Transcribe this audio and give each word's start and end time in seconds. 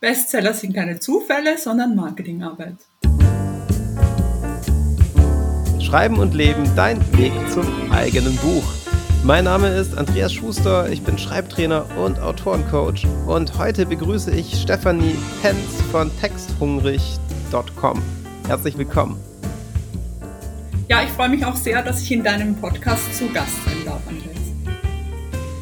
Bestseller 0.00 0.54
sind 0.54 0.74
keine 0.74 0.98
Zufälle, 0.98 1.58
sondern 1.58 1.94
Marketingarbeit. 1.94 2.76
Schreiben 5.78 6.18
und 6.18 6.34
Leben, 6.34 6.64
dein 6.74 6.98
Weg 7.18 7.32
zum 7.50 7.66
eigenen 7.92 8.34
Buch. 8.36 8.64
Mein 9.24 9.44
Name 9.44 9.68
ist 9.68 9.98
Andreas 9.98 10.32
Schuster, 10.32 10.88
ich 10.88 11.02
bin 11.02 11.18
Schreibtrainer 11.18 11.84
und 11.98 12.18
Autorencoach 12.18 13.06
und 13.26 13.58
heute 13.58 13.84
begrüße 13.84 14.30
ich 14.30 14.62
Stefanie 14.62 15.16
Penz 15.42 15.82
von 15.92 16.10
texthungrig.com. 16.18 18.02
Herzlich 18.46 18.78
willkommen. 18.78 19.20
Ja, 20.88 21.02
ich 21.02 21.10
freue 21.10 21.28
mich 21.28 21.44
auch 21.44 21.56
sehr, 21.56 21.82
dass 21.82 22.00
ich 22.00 22.10
in 22.10 22.24
deinem 22.24 22.56
Podcast 22.56 23.14
zu 23.14 23.28
Gast 23.30 23.62
sein 23.66 23.84
darf, 23.84 24.00
Andreas. 24.08 24.29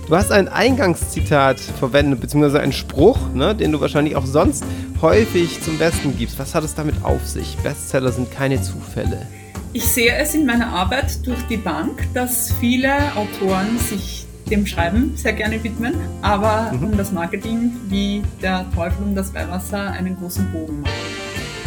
Du 0.08 0.16
hast 0.16 0.32
ein 0.32 0.48
Eingangszitat 0.48 1.60
verwendet, 1.60 2.22
beziehungsweise 2.22 2.60
einen 2.60 2.72
Spruch, 2.72 3.18
ne, 3.34 3.54
den 3.54 3.72
du 3.72 3.80
wahrscheinlich 3.82 4.16
auch 4.16 4.24
sonst 4.24 4.64
häufig 5.02 5.60
zum 5.60 5.76
Besten 5.76 6.16
gibst. 6.16 6.38
Was 6.38 6.54
hat 6.54 6.64
es 6.64 6.74
damit 6.74 7.04
auf 7.04 7.26
sich? 7.26 7.58
Bestseller 7.58 8.10
sind 8.10 8.32
keine 8.32 8.62
Zufälle. 8.62 9.26
Ich 9.74 9.84
sehe 9.84 10.16
es 10.16 10.34
in 10.34 10.46
meiner 10.46 10.68
Arbeit 10.68 11.26
durch 11.26 11.42
die 11.50 11.58
Bank, 11.58 12.08
dass 12.14 12.50
viele 12.58 12.94
Autoren 13.16 13.78
sich 13.78 14.26
dem 14.48 14.66
Schreiben 14.66 15.12
sehr 15.14 15.34
gerne 15.34 15.62
widmen, 15.62 15.94
aber 16.22 16.72
mhm. 16.72 16.84
um 16.84 16.96
das 16.96 17.12
Marketing 17.12 17.72
wie 17.90 18.22
der 18.40 18.64
Teufel 18.74 19.04
um 19.04 19.14
das 19.14 19.34
Weihwasser 19.34 19.90
einen 19.90 20.16
großen 20.16 20.50
Bogen 20.50 20.80
machen. 20.80 21.17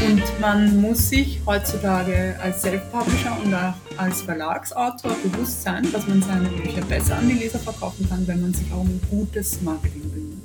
Und 0.07 0.23
man 0.39 0.81
muss 0.81 1.09
sich 1.09 1.39
heutzutage 1.45 2.35
als 2.41 2.63
Self-Publisher 2.63 3.37
und 3.43 3.53
auch 3.53 3.73
als 3.97 4.23
Verlagsautor 4.23 5.11
bewusst 5.23 5.61
sein, 5.61 5.87
dass 5.93 6.07
man 6.07 6.23
seine 6.23 6.49
Bücher 6.49 6.81
besser 6.81 7.17
an 7.17 7.29
die 7.29 7.35
Leser 7.35 7.59
verkaufen 7.59 8.09
kann, 8.09 8.27
wenn 8.27 8.41
man 8.41 8.51
sich 8.53 8.65
auch 8.73 8.79
um 8.79 8.99
gutes 9.11 9.61
Marketing 9.61 10.01
bemüht. 10.09 10.41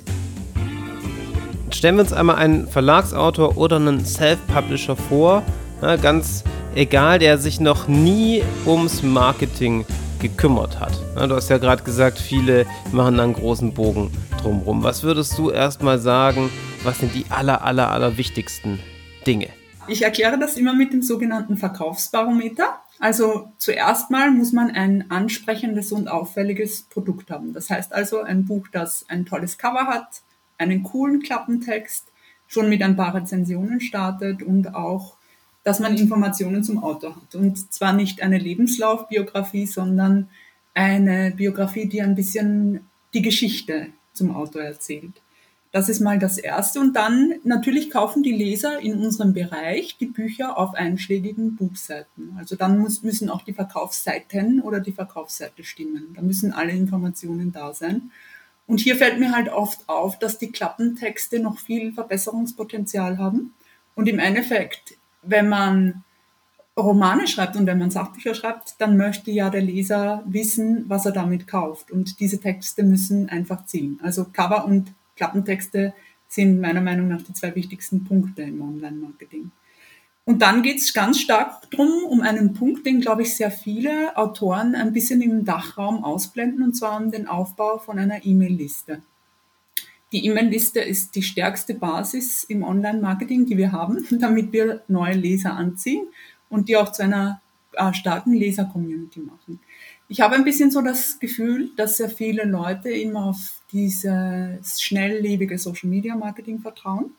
Stellen 1.73 1.95
wir 1.95 2.03
uns 2.03 2.13
einmal 2.13 2.35
einen 2.35 2.67
Verlagsautor 2.67 3.57
oder 3.57 3.77
einen 3.77 4.05
Self-Publisher 4.05 4.95
vor, 4.95 5.41
na, 5.81 5.95
ganz 5.95 6.43
egal, 6.75 7.17
der 7.17 7.39
sich 7.39 7.59
noch 7.59 7.87
nie 7.87 8.43
ums 8.65 9.01
Marketing 9.01 9.85
gekümmert 10.19 10.79
hat. 10.79 10.93
Na, 11.15 11.25
du 11.25 11.35
hast 11.35 11.49
ja 11.49 11.57
gerade 11.57 11.83
gesagt, 11.83 12.19
viele 12.19 12.67
machen 12.91 13.19
einen 13.19 13.33
großen 13.33 13.73
Bogen 13.73 14.11
drumherum. 14.39 14.83
Was 14.83 15.01
würdest 15.01 15.35
du 15.37 15.49
erstmal 15.49 15.97
sagen, 15.97 16.51
was 16.83 16.99
sind 16.99 17.15
die 17.15 17.25
aller, 17.29 17.63
aller, 17.63 17.89
aller 17.89 18.17
wichtigsten 18.17 18.79
Dinge? 19.27 19.49
Ich 19.87 20.01
erkläre 20.01 20.39
das 20.39 20.57
immer 20.57 20.73
mit 20.73 20.93
dem 20.93 21.01
sogenannten 21.01 21.57
Verkaufsbarometer. 21.57 22.79
Also 22.99 23.51
zuerst 23.57 24.09
mal 24.09 24.31
muss 24.31 24.53
man 24.53 24.71
ein 24.71 25.11
ansprechendes 25.11 25.91
und 25.91 26.07
auffälliges 26.07 26.83
Produkt 26.83 27.29
haben. 27.29 27.53
Das 27.53 27.69
heißt 27.69 27.93
also 27.93 28.21
ein 28.21 28.45
Buch, 28.45 28.67
das 28.71 29.05
ein 29.07 29.25
tolles 29.25 29.57
Cover 29.57 29.85
hat, 29.87 30.21
einen 30.57 30.83
coolen 30.83 31.21
Klappentext, 31.21 32.11
schon 32.47 32.69
mit 32.69 32.81
ein 32.81 32.95
paar 32.95 33.13
Rezensionen 33.13 33.79
startet 33.81 34.41
und 34.41 34.73
auch, 34.73 35.17
dass 35.63 35.79
man 35.79 35.95
Informationen 35.97 36.63
zum 36.63 36.83
Autor 36.83 37.15
hat. 37.15 37.35
Und 37.35 37.71
zwar 37.73 37.93
nicht 37.93 38.21
eine 38.21 38.39
Lebenslaufbiografie, 38.39 39.67
sondern 39.67 40.29
eine 40.73 41.31
Biografie, 41.31 41.87
die 41.87 42.01
ein 42.01 42.15
bisschen 42.15 42.87
die 43.13 43.21
Geschichte 43.21 43.87
zum 44.13 44.35
Autor 44.35 44.63
erzählt. 44.63 45.21
Das 45.77 45.89
ist 45.89 45.99
mal 45.99 46.17
das 46.17 46.39
Erste. 46.39 46.79
Und 46.79 46.95
dann 46.95 47.35
natürlich 47.43 47.91
kaufen 47.91 48.23
die 48.23 48.31
Leser 48.31 48.79
in 48.79 48.95
unserem 48.95 49.33
Bereich 49.33 49.95
die 49.99 50.07
Bücher 50.07 50.57
auf 50.57 50.73
einschlägigen 50.73 51.55
Buchseiten. 51.55 52.35
Also 52.39 52.55
dann 52.55 52.79
muss, 52.79 53.03
müssen 53.03 53.29
auch 53.29 53.43
die 53.43 53.53
Verkaufsseiten 53.53 54.59
oder 54.59 54.79
die 54.79 54.91
Verkaufsseite 54.91 55.63
stimmen. 55.63 56.15
Da 56.15 56.23
müssen 56.23 56.51
alle 56.51 56.71
Informationen 56.71 57.51
da 57.51 57.75
sein. 57.75 58.09
Und 58.65 58.79
hier 58.79 58.95
fällt 58.95 59.19
mir 59.19 59.31
halt 59.33 59.49
oft 59.49 59.87
auf, 59.87 60.17
dass 60.17 60.39
die 60.39 60.51
Klappentexte 60.51 61.39
noch 61.39 61.59
viel 61.59 61.93
Verbesserungspotenzial 61.93 63.19
haben. 63.19 63.53
Und 63.93 64.09
im 64.09 64.17
Endeffekt, 64.17 64.97
wenn 65.21 65.47
man 65.47 66.03
Romane 66.75 67.27
schreibt 67.27 67.55
und 67.55 67.67
wenn 67.67 67.77
man 67.77 67.91
Sachbücher 67.91 68.33
schreibt, 68.33 68.81
dann 68.81 68.97
möchte 68.97 69.29
ja 69.29 69.51
der 69.51 69.61
Leser 69.61 70.23
wissen, 70.25 70.85
was 70.87 71.05
er 71.05 71.11
damit 71.11 71.45
kauft. 71.45 71.91
Und 71.91 72.19
diese 72.19 72.39
Texte 72.39 72.81
müssen 72.81 73.29
einfach 73.29 73.67
ziehen. 73.67 73.99
Also 74.01 74.25
Cover 74.25 74.65
und 74.65 74.95
Klappentexte 75.17 75.93
sind 76.29 76.61
meiner 76.61 76.81
Meinung 76.81 77.09
nach 77.09 77.21
die 77.21 77.33
zwei 77.33 77.53
wichtigsten 77.55 78.05
Punkte 78.05 78.43
im 78.43 78.61
Online-Marketing. 78.61 79.51
Und 80.25 80.41
dann 80.41 80.61
geht 80.61 80.79
es 80.79 80.93
ganz 80.93 81.21
stark 81.21 81.71
drum 81.71 82.03
um 82.05 82.21
einen 82.21 82.53
Punkt, 82.53 82.85
den, 82.85 82.99
glaube 82.99 83.21
ich, 83.21 83.35
sehr 83.35 83.49
viele 83.49 84.15
Autoren 84.17 84.75
ein 84.75 84.91
bisschen 84.91 85.21
im 85.21 85.45
Dachraum 85.45 86.03
ausblenden, 86.03 86.63
und 86.63 86.73
zwar 86.73 86.97
um 86.97 87.11
den 87.11 87.27
Aufbau 87.27 87.77
von 87.77 87.97
einer 87.97 88.25
E-Mail-Liste. 88.25 89.01
Die 90.11 90.25
E-Mail-Liste 90.25 90.81
ist 90.81 91.15
die 91.15 91.21
stärkste 91.21 91.73
Basis 91.75 92.43
im 92.43 92.63
Online-Marketing, 92.63 93.45
die 93.45 93.57
wir 93.57 93.71
haben, 93.71 94.05
damit 94.19 94.51
wir 94.51 94.83
neue 94.89 95.13
Leser 95.13 95.53
anziehen 95.53 96.07
und 96.49 96.67
die 96.67 96.75
auch 96.75 96.91
zu 96.91 97.03
einer 97.03 97.41
äh, 97.73 97.93
starken 97.93 98.33
Leser-Community 98.33 99.21
machen. 99.21 99.59
Ich 100.09 100.21
habe 100.21 100.35
ein 100.35 100.45
bisschen 100.45 100.71
so 100.71 100.81
das 100.81 101.19
Gefühl, 101.19 101.71
dass 101.75 101.97
sehr 101.97 102.09
viele 102.09 102.45
Leute 102.45 102.89
immer 102.89 103.25
auf 103.25 103.61
dieses 103.73 104.81
schnelllebige 104.81 105.57
Social 105.57 105.89
Media 105.89 106.15
Marketing 106.15 106.59
vertrauen. 106.59 107.11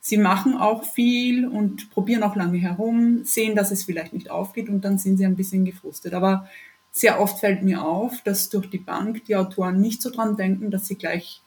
Sie 0.00 0.18
machen 0.18 0.56
auch 0.56 0.84
viel 0.84 1.46
und 1.46 1.90
probieren 1.90 2.24
auch 2.24 2.34
lange 2.34 2.58
herum, 2.58 3.24
sehen, 3.24 3.54
dass 3.54 3.70
es 3.70 3.84
vielleicht 3.84 4.12
nicht 4.12 4.30
aufgeht 4.30 4.68
und 4.68 4.84
dann 4.84 4.98
sind 4.98 5.16
sie 5.16 5.24
ein 5.24 5.36
bisschen 5.36 5.64
gefrustet. 5.64 6.12
Aber 6.12 6.48
sehr 6.90 7.20
oft 7.20 7.38
fällt 7.38 7.62
mir 7.62 7.84
auf, 7.84 8.20
dass 8.22 8.48
durch 8.50 8.68
die 8.68 8.78
Bank 8.78 9.24
die 9.26 9.36
Autoren 9.36 9.80
nicht 9.80 10.02
so 10.02 10.10
dran 10.10 10.36
denken, 10.36 10.72
dass 10.72 10.88
sie 10.88 10.96
gleich 10.96 11.40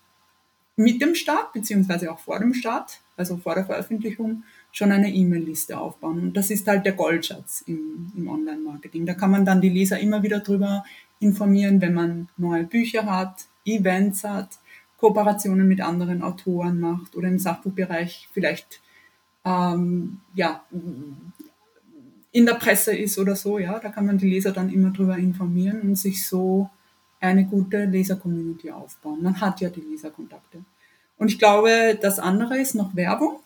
mit 0.77 1.01
dem 1.01 1.15
Start, 1.15 1.51
beziehungsweise 1.53 2.11
auch 2.11 2.19
vor 2.19 2.39
dem 2.39 2.53
Start, 2.53 3.01
also 3.17 3.37
vor 3.37 3.55
der 3.55 3.65
Veröffentlichung, 3.65 4.43
schon 4.77 4.91
eine 4.91 5.11
E-Mail-Liste 5.11 5.77
aufbauen. 5.77 6.19
Und 6.19 6.37
das 6.37 6.51
ist 6.51 6.67
halt 6.67 6.85
der 6.85 6.93
Goldschatz 6.93 7.63
im, 7.65 8.11
im 8.15 8.27
Online-Marketing. 8.27 9.07
Da 9.07 9.15
kann 9.15 9.31
man 9.31 9.43
dann 9.43 9.59
die 9.59 9.69
Leser 9.69 9.99
immer 9.99 10.21
wieder 10.21 10.39
drüber 10.39 10.85
informieren, 11.19 11.81
wenn 11.81 11.95
man 11.95 12.29
neue 12.37 12.63
Bücher 12.63 13.05
hat, 13.05 13.45
Events 13.65 14.23
hat, 14.23 14.59
Kooperationen 14.97 15.67
mit 15.67 15.81
anderen 15.81 16.21
Autoren 16.21 16.79
macht 16.79 17.15
oder 17.15 17.27
im 17.27 17.39
Sachbuchbereich 17.39 18.29
vielleicht 18.31 18.81
ähm, 19.45 20.19
ja, 20.35 20.63
in 22.31 22.45
der 22.45 22.53
Presse 22.53 22.95
ist 22.95 23.17
oder 23.17 23.35
so. 23.35 23.57
Ja, 23.57 23.79
da 23.79 23.89
kann 23.89 24.05
man 24.05 24.19
die 24.19 24.29
Leser 24.29 24.51
dann 24.51 24.71
immer 24.71 24.91
drüber 24.91 25.17
informieren 25.17 25.81
und 25.81 25.95
sich 25.95 26.27
so 26.27 26.69
eine 27.19 27.45
gute 27.45 27.85
Leser-Community 27.85 28.69
aufbauen. 28.69 29.23
Man 29.23 29.41
hat 29.41 29.59
ja 29.59 29.69
die 29.69 29.81
Leserkontakte. 29.81 30.59
Und 31.17 31.31
ich 31.31 31.39
glaube, 31.39 31.97
das 31.99 32.19
andere 32.19 32.59
ist 32.59 32.75
noch 32.75 32.95
Werbung. 32.95 33.39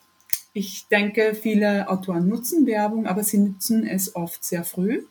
Ich 0.53 0.87
denke, 0.87 1.33
viele 1.33 1.89
Autoren 1.89 2.27
nutzen 2.27 2.65
Werbung, 2.65 3.07
aber 3.07 3.23
sie 3.23 3.37
nutzen 3.37 3.87
es 3.87 4.15
oft 4.15 4.43
sehr 4.43 4.63
früh, 4.63 5.03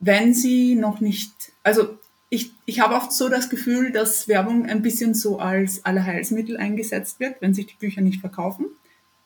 wenn 0.00 0.34
sie 0.34 0.74
noch 0.74 1.00
nicht, 1.00 1.52
also 1.62 1.98
ich, 2.28 2.52
ich 2.66 2.80
habe 2.80 2.94
oft 2.94 3.12
so 3.12 3.28
das 3.28 3.48
Gefühl, 3.48 3.92
dass 3.92 4.28
Werbung 4.28 4.66
ein 4.66 4.82
bisschen 4.82 5.14
so 5.14 5.38
als 5.38 5.84
Allerheilsmittel 5.84 6.56
eingesetzt 6.56 7.20
wird, 7.20 7.40
wenn 7.40 7.54
sich 7.54 7.66
die 7.66 7.76
Bücher 7.76 8.00
nicht 8.00 8.20
verkaufen, 8.20 8.66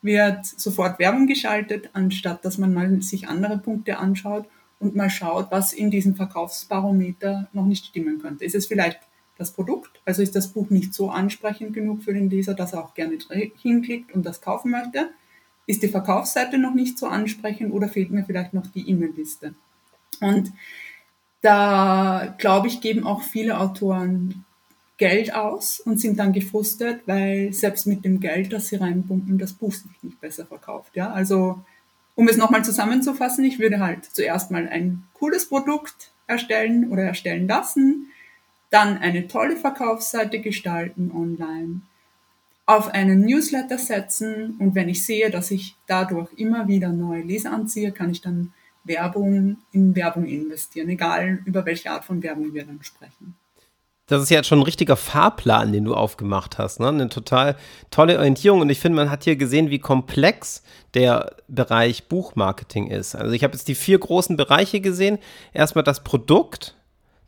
wird 0.01 0.45
sofort 0.45 0.99
Werbung 0.99 1.27
geschaltet, 1.27 1.89
anstatt 1.93 2.45
dass 2.45 2.57
man 2.57 2.73
mal 2.73 3.01
sich 3.01 3.27
andere 3.27 3.57
Punkte 3.57 3.97
anschaut 3.97 4.47
und 4.79 4.95
mal 4.95 5.09
schaut, 5.09 5.51
was 5.51 5.73
in 5.73 5.91
diesem 5.91 6.15
Verkaufsbarometer 6.15 7.49
noch 7.51 7.65
nicht 7.65 7.85
stimmen 7.85 8.21
könnte. 8.21 8.45
Ist 8.45 8.55
es 8.55 8.67
vielleicht 8.67 8.99
das 9.39 9.51
Produkt. 9.51 10.01
Also 10.05 10.21
ist 10.21 10.35
das 10.35 10.49
Buch 10.49 10.69
nicht 10.69 10.93
so 10.93 11.09
ansprechend 11.09 11.73
genug 11.73 12.03
für 12.03 12.13
den 12.13 12.29
Leser, 12.29 12.53
dass 12.53 12.73
er 12.73 12.83
auch 12.83 12.93
gerne 12.93 13.17
hinklickt 13.61 14.13
und 14.13 14.25
das 14.25 14.41
kaufen 14.41 14.69
möchte. 14.69 15.09
Ist 15.65 15.81
die 15.81 15.87
Verkaufsseite 15.87 16.57
noch 16.57 16.73
nicht 16.73 16.99
so 16.99 17.07
ansprechend 17.07 17.73
oder 17.73 17.87
fehlt 17.87 18.11
mir 18.11 18.25
vielleicht 18.25 18.53
noch 18.53 18.67
die 18.67 18.87
E-Mail-Liste? 18.89 19.55
Und 20.19 20.51
da, 21.41 22.35
glaube 22.37 22.67
ich, 22.67 22.81
geben 22.81 23.05
auch 23.05 23.23
viele 23.23 23.59
Autoren 23.59 24.45
Geld 24.97 25.33
aus 25.33 25.79
und 25.79 26.01
sind 26.01 26.19
dann 26.19 26.33
gefrustet, 26.33 27.03
weil 27.05 27.53
selbst 27.53 27.87
mit 27.87 28.03
dem 28.03 28.19
Geld, 28.19 28.51
das 28.51 28.67
sie 28.67 28.75
reinpumpen, 28.75 29.37
das 29.37 29.53
Buch 29.53 29.71
sich 29.71 30.03
nicht 30.03 30.19
besser 30.19 30.45
verkauft. 30.45 30.97
Ja, 30.97 31.11
also 31.11 31.63
um 32.15 32.27
es 32.27 32.35
nochmal 32.35 32.65
zusammenzufassen, 32.65 33.45
ich 33.45 33.59
würde 33.59 33.79
halt 33.79 34.03
zuerst 34.03 34.51
mal 34.51 34.67
ein 34.67 35.03
cooles 35.13 35.47
Produkt 35.47 36.11
erstellen 36.27 36.89
oder 36.89 37.03
erstellen 37.03 37.47
lassen, 37.47 38.07
dann 38.69 38.97
eine 38.97 39.27
tolle 39.27 39.55
Verkaufsseite 39.55 40.39
gestalten 40.39 41.11
online, 41.11 41.81
auf 42.65 42.87
einen 42.87 43.21
Newsletter 43.25 43.79
setzen 43.79 44.55
und 44.59 44.75
wenn 44.75 44.89
ich 44.89 45.03
sehe, 45.03 45.31
dass 45.31 45.49
ich 45.49 45.75
dadurch 45.87 46.31
immer 46.33 46.67
wieder 46.67 46.89
neue 46.89 47.23
Leser 47.23 47.51
anziehe, 47.51 47.91
kann 47.91 48.11
ich 48.11 48.21
dann 48.21 48.53
Werbung 48.83 49.57
in 49.71 49.95
Werbung 49.95 50.25
investieren, 50.25 50.89
egal 50.89 51.39
über 51.45 51.65
welche 51.65 51.89
Art 51.89 52.05
von 52.05 52.21
Werbung 52.21 52.53
wir 52.53 52.65
dann 52.65 52.83
sprechen. 52.83 53.35
Das 54.09 54.23
ist 54.23 54.31
ja 54.31 54.43
schon 54.43 54.59
ein 54.59 54.63
richtiger 54.63 54.97
Fahrplan, 54.97 55.71
den 55.71 55.85
du 55.85 55.93
aufgemacht 55.93 56.57
hast. 56.57 56.79
Ne? 56.79 56.87
Eine 56.87 57.09
total 57.09 57.55
tolle 57.91 58.17
Orientierung. 58.17 58.61
Und 58.61 58.71
ich 58.71 58.79
finde, 58.79 58.95
man 58.95 59.11
hat 59.11 59.23
hier 59.23 59.35
gesehen, 59.35 59.69
wie 59.69 59.77
komplex 59.77 60.63
der 60.95 61.35
Bereich 61.47 62.07
Buchmarketing 62.07 62.87
ist. 62.87 63.13
Also 63.13 63.33
ich 63.33 63.43
habe 63.43 63.53
jetzt 63.53 63.67
die 63.67 63.75
vier 63.75 63.99
großen 63.99 64.35
Bereiche 64.35 64.81
gesehen. 64.81 65.19
Erstmal 65.53 65.83
das 65.83 66.03
Produkt, 66.03 66.75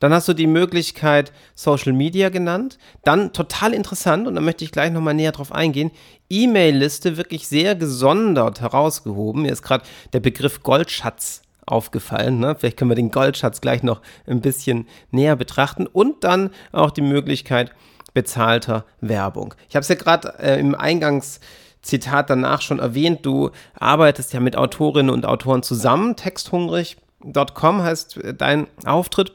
Dann 0.01 0.13
hast 0.13 0.27
du 0.27 0.33
die 0.33 0.48
Möglichkeit 0.48 1.31
Social 1.56 1.94
Media 1.94 2.30
genannt. 2.30 2.80
Dann 3.03 3.31
total 3.33 3.74
interessant, 3.74 4.27
und 4.27 4.36
da 4.36 4.42
möchte 4.42 4.65
ich 4.65 4.71
gleich 4.71 4.92
nochmal 4.92 5.13
näher 5.13 5.31
drauf 5.31 5.53
eingehen, 5.53 5.92
E-Mail-Liste 6.30 7.18
wirklich 7.18 7.48
sehr 7.48 7.75
gesondert 7.75 8.62
herausgehoben. 8.62 9.44
Mir 9.44 9.51
ist 9.51 9.62
gerade 9.62 9.86
der 10.12 10.19
Begriff 10.19 10.63
Goldschatz 10.63 11.44
aufgefallen. 11.68 12.39
Ne? 12.39 12.56
Vielleicht 12.57 12.77
können 12.77 12.89
wir 12.89 12.95
den 12.95 13.12
Goldschatz 13.12 13.62
gleich 13.62 13.83
noch 13.83 14.01
ein 14.25 14.42
bisschen 14.42 14.88
näher 15.12 15.36
betrachten. 15.36 15.86
Und 15.86 16.24
dann 16.24 16.50
auch 16.71 16.89
die 16.89 17.01
Möglichkeit 17.01 17.71
bezahlter 18.15 18.86
Werbung. 19.01 19.54
Ich 19.69 19.75
habe 19.75 19.81
es 19.81 19.88
ja 19.88 19.95
gerade 19.95 20.33
äh, 20.39 20.59
im 20.59 20.74
Eingangszitat 20.74 22.27
danach 22.27 22.62
schon 22.62 22.80
erwähnt. 22.80 23.24
Du 23.24 23.51
arbeitest 23.80 24.33
ja 24.33 24.39
mit 24.39 24.56
Autorinnen 24.56 25.13
und 25.13 25.27
Autoren 25.27 25.62
zusammen. 25.62 26.15
Texthungrig.com 26.15 27.83
heißt 27.83 28.18
äh, 28.18 28.33
dein 28.33 28.65
Auftritt. 28.83 29.33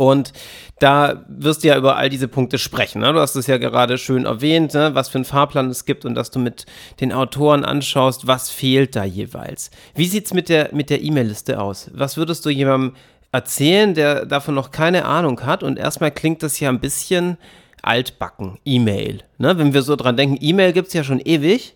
Und 0.00 0.32
da 0.78 1.26
wirst 1.28 1.62
du 1.62 1.68
ja 1.68 1.76
über 1.76 1.96
all 1.96 2.08
diese 2.08 2.26
Punkte 2.26 2.56
sprechen. 2.56 3.02
Ne? 3.02 3.12
Du 3.12 3.20
hast 3.20 3.36
es 3.36 3.46
ja 3.46 3.58
gerade 3.58 3.98
schön 3.98 4.24
erwähnt, 4.24 4.72
ne? 4.72 4.94
was 4.94 5.10
für 5.10 5.18
einen 5.18 5.26
Fahrplan 5.26 5.68
es 5.68 5.84
gibt 5.84 6.06
und 6.06 6.14
dass 6.14 6.30
du 6.30 6.38
mit 6.38 6.64
den 7.00 7.12
Autoren 7.12 7.66
anschaust, 7.66 8.26
was 8.26 8.48
fehlt 8.48 8.96
da 8.96 9.04
jeweils. 9.04 9.70
Wie 9.94 10.06
sieht 10.06 10.24
es 10.24 10.32
mit 10.32 10.48
der 10.48 10.70
mit 10.72 10.90
E-Mail-Liste 10.90 11.60
aus? 11.60 11.90
Was 11.92 12.16
würdest 12.16 12.46
du 12.46 12.48
jemandem 12.48 12.94
erzählen, 13.30 13.92
der 13.92 14.24
davon 14.24 14.54
noch 14.54 14.70
keine 14.70 15.04
Ahnung 15.04 15.42
hat? 15.42 15.62
Und 15.62 15.78
erstmal 15.78 16.12
klingt 16.12 16.42
das 16.42 16.58
ja 16.60 16.70
ein 16.70 16.80
bisschen 16.80 17.36
altbacken, 17.82 18.58
E-Mail. 18.64 19.22
Ne? 19.36 19.58
Wenn 19.58 19.74
wir 19.74 19.82
so 19.82 19.96
dran 19.96 20.16
denken, 20.16 20.38
E-Mail 20.40 20.72
gibt 20.72 20.88
es 20.88 20.94
ja 20.94 21.04
schon 21.04 21.20
ewig. 21.20 21.74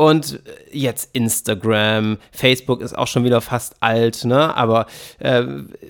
Und 0.00 0.40
jetzt 0.72 1.10
Instagram, 1.12 2.16
Facebook 2.32 2.80
ist 2.80 2.96
auch 2.96 3.06
schon 3.06 3.22
wieder 3.22 3.42
fast 3.42 3.74
alt, 3.80 4.24
ne? 4.24 4.56
Aber 4.56 4.86
äh, 5.18 5.44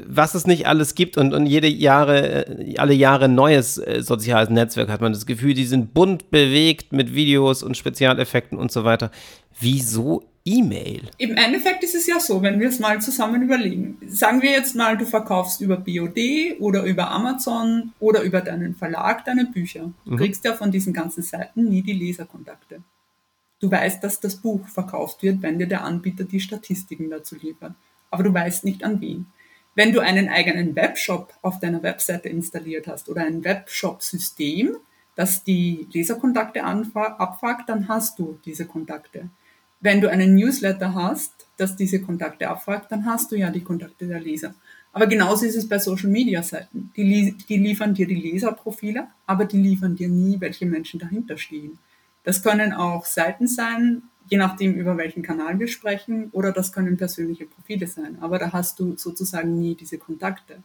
was 0.04 0.34
es 0.34 0.48
nicht 0.48 0.66
alles 0.66 0.96
gibt 0.96 1.16
und, 1.16 1.32
und 1.32 1.46
jede 1.46 1.68
Jahre, 1.68 2.48
äh, 2.48 2.76
alle 2.76 2.92
Jahre 2.92 3.26
ein 3.26 3.36
neues 3.36 3.78
äh, 3.78 4.02
soziales 4.02 4.50
Netzwerk, 4.50 4.88
hat 4.88 5.00
man 5.00 5.12
das 5.12 5.26
Gefühl, 5.26 5.54
die 5.54 5.64
sind 5.64 5.94
bunt 5.94 6.32
bewegt 6.32 6.92
mit 6.92 7.14
Videos 7.14 7.62
und 7.62 7.76
Spezialeffekten 7.76 8.58
und 8.58 8.72
so 8.72 8.82
weiter. 8.82 9.12
Wieso 9.60 10.24
E-Mail? 10.44 11.02
Im 11.18 11.36
Endeffekt 11.36 11.84
ist 11.84 11.94
es 11.94 12.08
ja 12.08 12.18
so, 12.18 12.42
wenn 12.42 12.58
wir 12.58 12.68
es 12.68 12.80
mal 12.80 13.00
zusammen 13.00 13.40
überlegen. 13.42 13.96
Sagen 14.08 14.42
wir 14.42 14.50
jetzt 14.50 14.74
mal, 14.74 14.98
du 14.98 15.06
verkaufst 15.06 15.60
über 15.60 15.76
BOD 15.76 16.58
oder 16.58 16.82
über 16.82 17.12
Amazon 17.12 17.92
oder 18.00 18.22
über 18.22 18.40
deinen 18.40 18.74
Verlag 18.74 19.24
deine 19.24 19.44
Bücher. 19.44 19.92
Du 20.04 20.14
mhm. 20.14 20.16
kriegst 20.16 20.44
ja 20.44 20.54
von 20.54 20.72
diesen 20.72 20.92
ganzen 20.92 21.22
Seiten 21.22 21.68
nie 21.68 21.82
die 21.82 21.92
Leserkontakte. 21.92 22.82
Du 23.60 23.70
weißt, 23.70 24.02
dass 24.02 24.20
das 24.20 24.36
Buch 24.36 24.66
verkauft 24.68 25.22
wird, 25.22 25.42
wenn 25.42 25.58
dir 25.58 25.66
der 25.66 25.84
Anbieter 25.84 26.24
die 26.24 26.40
Statistiken 26.40 27.10
dazu 27.10 27.36
liefert. 27.36 27.74
Aber 28.10 28.22
du 28.22 28.32
weißt 28.32 28.64
nicht 28.64 28.82
an 28.82 29.00
wen. 29.00 29.26
Wenn 29.74 29.92
du 29.92 30.00
einen 30.00 30.28
eigenen 30.28 30.74
Webshop 30.74 31.32
auf 31.42 31.60
deiner 31.60 31.82
Webseite 31.82 32.28
installiert 32.28 32.86
hast 32.86 33.08
oder 33.08 33.22
ein 33.22 33.44
Webshop-System, 33.44 34.76
das 35.14 35.44
die 35.44 35.86
Leserkontakte 35.92 36.64
abfragt, 36.64 37.68
dann 37.68 37.88
hast 37.88 38.18
du 38.18 38.38
diese 38.44 38.64
Kontakte. 38.64 39.28
Wenn 39.80 40.00
du 40.00 40.10
einen 40.10 40.34
Newsletter 40.34 40.94
hast, 40.94 41.32
das 41.56 41.76
diese 41.76 42.00
Kontakte 42.00 42.48
abfragt, 42.48 42.90
dann 42.90 43.04
hast 43.04 43.30
du 43.30 43.36
ja 43.36 43.50
die 43.50 43.62
Kontakte 43.62 44.06
der 44.06 44.20
Leser. 44.20 44.54
Aber 44.92 45.06
genauso 45.06 45.46
ist 45.46 45.56
es 45.56 45.68
bei 45.68 45.78
Social 45.78 46.10
Media 46.10 46.42
Seiten. 46.42 46.90
Die, 46.96 47.36
die 47.48 47.58
liefern 47.58 47.94
dir 47.94 48.06
die 48.06 48.16
Leserprofile, 48.16 49.08
aber 49.26 49.44
die 49.44 49.58
liefern 49.58 49.94
dir 49.94 50.08
nie, 50.08 50.40
welche 50.40 50.66
Menschen 50.66 50.98
dahinter 50.98 51.38
stehen. 51.38 51.78
Das 52.22 52.42
können 52.42 52.72
auch 52.72 53.04
Seiten 53.06 53.46
sein, 53.46 54.02
je 54.28 54.38
nachdem, 54.38 54.74
über 54.74 54.96
welchen 54.96 55.22
Kanal 55.22 55.58
wir 55.58 55.68
sprechen, 55.68 56.30
oder 56.32 56.52
das 56.52 56.72
können 56.72 56.96
persönliche 56.96 57.46
Profile 57.46 57.86
sein. 57.86 58.18
Aber 58.20 58.38
da 58.38 58.52
hast 58.52 58.78
du 58.78 58.96
sozusagen 58.96 59.58
nie 59.58 59.74
diese 59.74 59.98
Kontakte. 59.98 60.62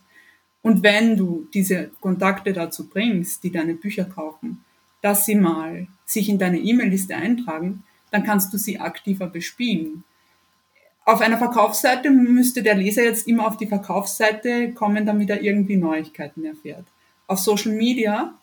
Und 0.62 0.84
wenn 0.84 1.16
du 1.16 1.48
diese 1.54 1.92
Kontakte 2.00 2.54
dazu 2.54 2.90
bringst, 2.90 3.44
die 3.44 3.52
deine 3.52 3.75
Bücher 3.75 4.06
kaufen, 4.06 4.63
dass 5.02 5.25
sie 5.25 5.36
mal 5.36 5.88
sich 6.06 6.30
in 6.30 6.40
deine 6.40 6.60
E-Mail-Liste 6.60 7.16
eintragen, 7.16 7.84
dann 8.12 8.24
kannst 8.24 8.54
du 8.54 8.58
sie 8.58 8.80
aktiver 8.80 9.28
bespielen. 9.28 10.04
Auf 11.04 11.22
einer 11.22 11.38
Verkaufsseite 11.38 12.10
müsste 12.10 12.63
der 12.63 12.74
Leser 12.74 13.04
jetzt 13.04 13.28
immer 13.28 13.46
auf 13.46 13.58
die 13.58 13.68
Verkaufsseite 13.68 14.74
kommen, 14.74 15.06
damit 15.06 15.30
er 15.30 15.44
irgendwie 15.44 15.78
Neuigkeiten 15.78 16.44
erfährt. 16.46 16.86
Auf 17.28 17.38
Social 17.38 17.74
Media 17.74 18.34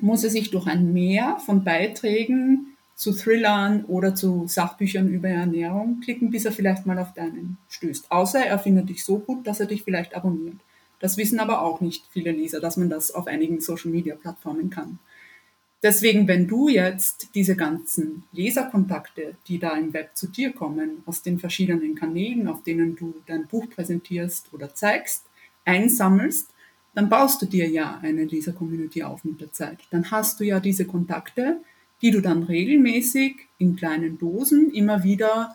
muss 0.00 0.24
er 0.24 0.30
sich 0.30 0.50
durch 0.50 0.66
ein 0.66 0.92
Mehr 0.92 1.38
von 1.44 1.64
Beiträgen 1.64 2.76
zu 2.94 3.12
Thrillern 3.12 3.84
oder 3.84 4.14
zu 4.14 4.46
Sachbüchern 4.46 5.08
über 5.08 5.28
Ernährung 5.28 6.00
klicken, 6.00 6.30
bis 6.30 6.46
er 6.46 6.52
vielleicht 6.52 6.86
mal 6.86 6.98
auf 6.98 7.12
deinen 7.12 7.58
stößt. 7.68 8.10
Außer 8.10 8.44
er 8.44 8.58
findet 8.58 8.88
dich 8.88 9.04
so 9.04 9.18
gut, 9.18 9.46
dass 9.46 9.60
er 9.60 9.66
dich 9.66 9.82
vielleicht 9.82 10.14
abonniert. 10.14 10.56
Das 10.98 11.18
wissen 11.18 11.38
aber 11.40 11.60
auch 11.60 11.82
nicht 11.82 12.06
viele 12.10 12.32
Leser, 12.32 12.58
dass 12.58 12.78
man 12.78 12.88
das 12.88 13.10
auf 13.10 13.26
einigen 13.26 13.60
Social-Media-Plattformen 13.60 14.70
kann. 14.70 14.98
Deswegen, 15.82 16.26
wenn 16.26 16.48
du 16.48 16.68
jetzt 16.68 17.28
diese 17.34 17.54
ganzen 17.54 18.24
Leserkontakte, 18.32 19.36
die 19.46 19.58
da 19.58 19.76
im 19.76 19.92
Web 19.92 20.16
zu 20.16 20.26
dir 20.26 20.52
kommen, 20.52 21.02
aus 21.04 21.22
den 21.22 21.38
verschiedenen 21.38 21.94
Kanälen, 21.94 22.48
auf 22.48 22.62
denen 22.62 22.96
du 22.96 23.14
dein 23.26 23.46
Buch 23.46 23.68
präsentierst 23.68 24.52
oder 24.52 24.74
zeigst, 24.74 25.26
einsammelst, 25.66 26.48
dann 26.96 27.10
baust 27.10 27.42
du 27.42 27.46
dir 27.46 27.68
ja 27.68 27.98
eine 28.00 28.24
Leser-Community 28.24 29.02
auf 29.02 29.22
mit 29.22 29.38
der 29.42 29.52
Zeit. 29.52 29.80
Dann 29.90 30.10
hast 30.10 30.40
du 30.40 30.44
ja 30.44 30.60
diese 30.60 30.86
Kontakte, 30.86 31.58
die 32.00 32.10
du 32.10 32.22
dann 32.22 32.42
regelmäßig 32.42 33.36
in 33.58 33.76
kleinen 33.76 34.16
Dosen 34.16 34.70
immer 34.70 35.04
wieder 35.04 35.54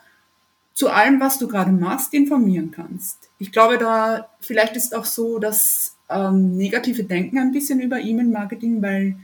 zu 0.75 0.89
allem, 0.89 1.19
was 1.19 1.39
du 1.39 1.47
gerade 1.47 1.71
machst, 1.71 2.13
informieren 2.13 2.69
kannst. 2.69 3.31
Ich 3.39 3.51
glaube, 3.51 3.79
da 3.79 4.29
vielleicht 4.39 4.75
ist 4.75 4.95
auch 4.95 5.05
so 5.05 5.39
das 5.39 5.97
ähm, 6.09 6.55
negative 6.57 7.05
Denken 7.05 7.39
ein 7.39 7.51
bisschen 7.51 7.79
über 7.79 7.99
E-Mail-Marketing, 7.99 8.79
weil 8.83 9.15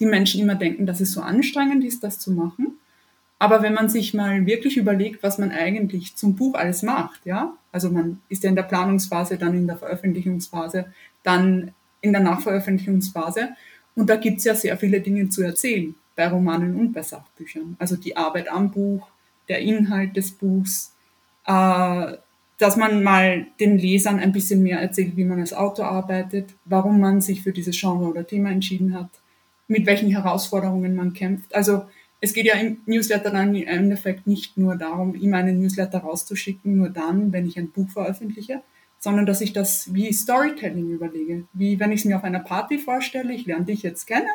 die 0.00 0.06
Menschen 0.06 0.40
immer 0.40 0.54
denken, 0.54 0.86
dass 0.86 1.00
es 1.00 1.12
so 1.12 1.20
anstrengend 1.20 1.84
ist, 1.84 2.02
das 2.02 2.18
zu 2.18 2.32
machen. 2.32 2.78
Aber 3.38 3.60
wenn 3.60 3.74
man 3.74 3.90
sich 3.90 4.14
mal 4.14 4.46
wirklich 4.46 4.78
überlegt, 4.78 5.22
was 5.22 5.36
man 5.36 5.50
eigentlich 5.50 6.16
zum 6.16 6.36
Buch 6.36 6.54
alles 6.54 6.82
macht, 6.82 7.26
ja, 7.26 7.54
also 7.70 7.90
man 7.90 8.22
ist 8.30 8.44
ja 8.44 8.48
in 8.48 8.56
der 8.56 8.62
Planungsphase, 8.62 9.36
dann 9.36 9.54
in 9.54 9.66
der 9.66 9.76
Veröffentlichungsphase, 9.76 10.86
dann 11.26 11.72
in 12.00 12.12
der 12.12 12.22
Nachveröffentlichungsphase. 12.22 13.50
Und 13.94 14.08
da 14.08 14.16
gibt's 14.16 14.44
ja 14.44 14.54
sehr 14.54 14.76
viele 14.76 15.00
Dinge 15.00 15.28
zu 15.28 15.42
erzählen, 15.42 15.94
bei 16.14 16.28
Romanen 16.28 16.76
und 16.76 16.92
bei 16.92 17.02
Sachbüchern. 17.02 17.76
Also 17.78 17.96
die 17.96 18.16
Arbeit 18.16 18.50
am 18.50 18.70
Buch, 18.70 19.08
der 19.48 19.60
Inhalt 19.60 20.16
des 20.16 20.32
Buchs, 20.32 20.94
äh, 21.46 22.12
dass 22.58 22.76
man 22.76 23.02
mal 23.02 23.46
den 23.60 23.76
Lesern 23.76 24.18
ein 24.18 24.32
bisschen 24.32 24.62
mehr 24.62 24.80
erzählt, 24.80 25.16
wie 25.16 25.24
man 25.24 25.40
als 25.40 25.52
Autor 25.52 25.86
arbeitet, 25.86 26.54
warum 26.64 27.00
man 27.00 27.20
sich 27.20 27.42
für 27.42 27.52
dieses 27.52 27.78
Genre 27.78 28.06
oder 28.06 28.26
Thema 28.26 28.50
entschieden 28.50 28.94
hat, 28.94 29.10
mit 29.68 29.84
welchen 29.86 30.10
Herausforderungen 30.10 30.94
man 30.94 31.12
kämpft. 31.12 31.54
Also 31.54 31.82
es 32.20 32.32
geht 32.32 32.46
ja 32.46 32.54
im 32.54 32.78
Newsletter 32.86 33.30
dann 33.30 33.54
im 33.54 33.66
Endeffekt 33.66 34.26
nicht 34.26 34.56
nur 34.56 34.76
darum, 34.76 35.14
ihm 35.14 35.34
einen 35.34 35.60
Newsletter 35.60 35.98
rauszuschicken, 35.98 36.76
nur 36.76 36.88
dann, 36.88 37.32
wenn 37.32 37.46
ich 37.46 37.58
ein 37.58 37.70
Buch 37.70 37.90
veröffentliche, 37.90 38.62
sondern 39.06 39.24
dass 39.24 39.40
ich 39.40 39.52
das 39.52 39.94
wie 39.94 40.12
Storytelling 40.12 40.90
überlege. 40.90 41.44
Wie 41.52 41.78
wenn 41.78 41.92
ich 41.92 42.00
es 42.00 42.06
mir 42.06 42.16
auf 42.16 42.24
einer 42.24 42.40
Party 42.40 42.76
vorstelle, 42.76 43.32
ich 43.32 43.46
lerne 43.46 43.64
dich 43.64 43.84
jetzt 43.84 44.06
kennen, 44.06 44.26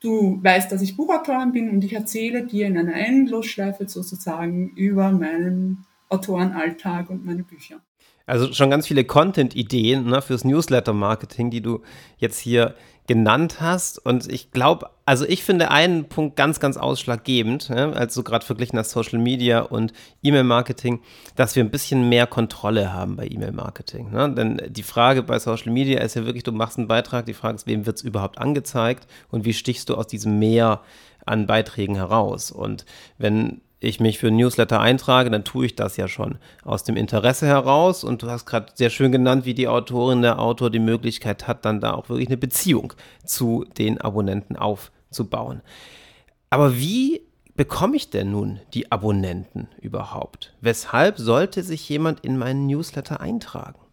du 0.00 0.42
weißt, 0.42 0.72
dass 0.72 0.80
ich 0.80 0.96
Buchautorin 0.96 1.52
bin 1.52 1.68
und 1.68 1.84
ich 1.84 1.92
erzähle 1.92 2.46
dir 2.46 2.66
in 2.66 2.78
einer 2.78 2.94
Endlosschleife 2.94 3.86
sozusagen 3.86 4.70
über 4.70 5.12
meinen 5.12 5.84
Autorenalltag 6.08 7.10
und 7.10 7.26
meine 7.26 7.42
Bücher. 7.42 7.76
Also 8.24 8.54
schon 8.54 8.70
ganz 8.70 8.86
viele 8.86 9.04
Content-Ideen 9.04 10.06
ne, 10.06 10.22
fürs 10.22 10.44
Newsletter-Marketing, 10.44 11.50
die 11.50 11.60
du 11.60 11.82
jetzt 12.16 12.38
hier 12.38 12.76
genannt 13.06 13.60
hast. 13.60 13.98
Und 13.98 14.30
ich 14.32 14.50
glaube, 14.50 14.88
also 15.04 15.26
ich 15.26 15.44
finde 15.44 15.70
einen 15.70 16.08
Punkt 16.08 16.36
ganz, 16.36 16.60
ganz 16.60 16.76
ausschlaggebend, 16.76 17.68
ja, 17.68 17.90
als 17.92 18.14
du 18.14 18.22
gerade 18.22 18.46
verglichen 18.46 18.78
hast 18.78 18.90
Social 18.90 19.18
Media 19.18 19.60
und 19.60 19.92
E-Mail-Marketing, 20.22 21.00
dass 21.36 21.54
wir 21.54 21.62
ein 21.62 21.70
bisschen 21.70 22.08
mehr 22.08 22.26
Kontrolle 22.26 22.92
haben 22.92 23.16
bei 23.16 23.26
E-Mail-Marketing. 23.26 24.10
Ne? 24.10 24.32
Denn 24.34 24.62
die 24.68 24.82
Frage 24.82 25.22
bei 25.22 25.38
Social 25.38 25.72
Media 25.72 26.00
ist 26.00 26.14
ja 26.14 26.24
wirklich, 26.24 26.44
du 26.44 26.52
machst 26.52 26.78
einen 26.78 26.88
Beitrag, 26.88 27.26
die 27.26 27.34
Frage 27.34 27.56
ist, 27.56 27.66
wem 27.66 27.84
wird 27.84 27.98
es 27.98 28.02
überhaupt 28.02 28.38
angezeigt 28.38 29.06
und 29.30 29.44
wie 29.44 29.52
stichst 29.52 29.90
du 29.90 29.96
aus 29.96 30.06
diesem 30.06 30.38
Mehr 30.38 30.80
an 31.26 31.46
Beiträgen 31.46 31.96
heraus? 31.96 32.50
Und 32.50 32.86
wenn 33.18 33.60
ich 33.84 34.00
mich 34.00 34.18
für 34.18 34.28
ein 34.28 34.36
Newsletter 34.36 34.80
eintrage, 34.80 35.30
dann 35.30 35.44
tue 35.44 35.66
ich 35.66 35.76
das 35.76 35.96
ja 35.96 36.08
schon 36.08 36.38
aus 36.64 36.84
dem 36.84 36.96
Interesse 36.96 37.46
heraus. 37.46 38.04
Und 38.04 38.22
du 38.22 38.30
hast 38.30 38.46
gerade 38.46 38.72
sehr 38.74 38.90
schön 38.90 39.12
genannt, 39.12 39.44
wie 39.44 39.54
die 39.54 39.68
Autorin, 39.68 40.22
der 40.22 40.38
Autor 40.38 40.70
die 40.70 40.78
Möglichkeit 40.78 41.46
hat, 41.46 41.64
dann 41.64 41.80
da 41.80 41.94
auch 41.94 42.08
wirklich 42.08 42.28
eine 42.28 42.36
Beziehung 42.36 42.92
zu 43.24 43.64
den 43.78 44.00
Abonnenten 44.00 44.56
aufzubauen. 44.56 45.62
Aber 46.50 46.76
wie 46.76 47.22
bekomme 47.54 47.96
ich 47.96 48.10
denn 48.10 48.30
nun 48.30 48.60
die 48.74 48.90
Abonnenten 48.90 49.68
überhaupt? 49.80 50.54
Weshalb 50.60 51.18
sollte 51.18 51.62
sich 51.62 51.88
jemand 51.88 52.20
in 52.20 52.36
meinen 52.36 52.66
Newsletter 52.66 53.20
eintragen? 53.20 53.83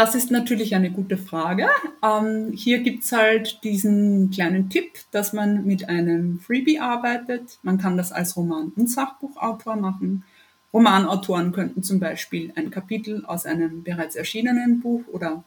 Das 0.00 0.14
ist 0.14 0.30
natürlich 0.30 0.74
eine 0.74 0.90
gute 0.90 1.18
Frage. 1.18 1.68
Ähm, 2.02 2.52
hier 2.54 2.78
gibt's 2.78 3.12
halt 3.12 3.62
diesen 3.64 4.30
kleinen 4.30 4.70
Tipp, 4.70 4.92
dass 5.10 5.34
man 5.34 5.66
mit 5.66 5.90
einem 5.90 6.40
Freebie 6.40 6.80
arbeitet. 6.80 7.58
Man 7.62 7.76
kann 7.76 7.98
das 7.98 8.10
als 8.10 8.34
Roman- 8.34 8.72
und 8.76 8.88
Sachbuchautor 8.88 9.76
machen. 9.76 10.24
Romanautoren 10.72 11.52
könnten 11.52 11.82
zum 11.82 12.00
Beispiel 12.00 12.50
ein 12.56 12.70
Kapitel 12.70 13.26
aus 13.26 13.44
einem 13.44 13.82
bereits 13.82 14.16
erschienenen 14.16 14.80
Buch 14.80 15.02
oder 15.12 15.44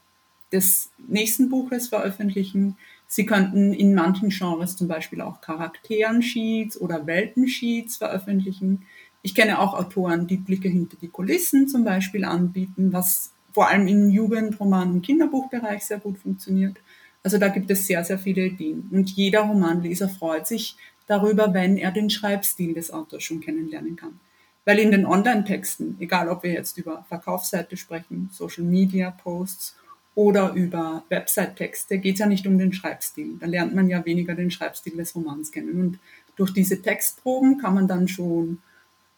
des 0.52 0.92
nächsten 1.00 1.50
Buches 1.50 1.88
veröffentlichen. 1.88 2.78
Sie 3.08 3.26
könnten 3.26 3.74
in 3.74 3.96
manchen 3.96 4.30
Genres 4.30 4.78
zum 4.78 4.88
Beispiel 4.88 5.22
auch 5.22 5.42
Charakteren-Sheets 5.42 6.80
oder 6.80 7.08
Welten-Sheets 7.08 7.98
veröffentlichen. 7.98 8.86
Ich 9.24 9.34
kenne 9.34 9.58
auch 9.58 9.74
Autoren, 9.74 10.28
die 10.28 10.38
Blicke 10.38 10.70
hinter 10.70 10.98
die 11.02 11.08
Kulissen 11.08 11.68
zum 11.68 11.84
Beispiel 11.84 12.24
anbieten, 12.24 12.94
was 12.94 13.33
vor 13.54 13.70
allem 13.70 13.88
im 13.88 14.10
Jugendroman- 14.10 14.92
und 14.92 15.02
Kinderbuchbereich 15.02 15.86
sehr 15.86 16.00
gut 16.00 16.18
funktioniert. 16.18 16.78
Also 17.24 17.38
da 17.38 17.48
gibt 17.48 17.72
es 17.72 17.88
sehr, 17.88 18.04
sehr 18.04 18.20
viele 18.20 18.46
Ideen. 18.46 18.90
Und 18.92 19.10
jeder 19.12 19.42
Romanleser 19.42 20.10
freut 20.10 20.46
sich 20.46 20.76
darüber, 21.08 21.54
wenn 21.54 21.78
er 21.78 21.92
den 21.92 22.10
Schreibstil 22.10 22.74
des 22.74 22.92
Autors 22.92 23.24
schon 23.24 23.40
kennenlernen 23.40 23.96
kann. 23.96 24.20
Weil 24.66 24.80
in 24.80 24.92
den 24.92 25.06
Online-Texten, 25.06 25.98
egal 26.00 26.30
ob 26.30 26.44
wir 26.44 26.52
jetzt 26.52 26.78
über 26.78 27.06
Verkaufsseite 27.10 27.76
sprechen, 27.78 28.30
Social-Media-Posts 28.32 29.76
oder 30.16 30.54
über 30.54 31.04
Website-Texte, 31.10 31.98
geht 31.98 32.14
es 32.14 32.20
ja 32.20 32.28
nicht 32.28 32.48
um 32.48 32.58
den 32.58 32.72
Schreibstil. 32.72 33.38
Da 33.40 33.46
lernt 33.46 33.76
man 33.76 33.90
ja 33.90 34.06
weniger 34.06 34.36
den 34.36 34.52
Schreibstil 34.52 34.96
des 34.96 35.16
Romans 35.16 35.52
kennen. 35.52 35.80
Und 35.80 36.00
durch 36.36 36.52
diese 36.54 36.82
Textproben 36.82 37.58
kann 37.58 37.74
man 37.74 37.88
dann 37.88 38.08
schon 38.08 38.60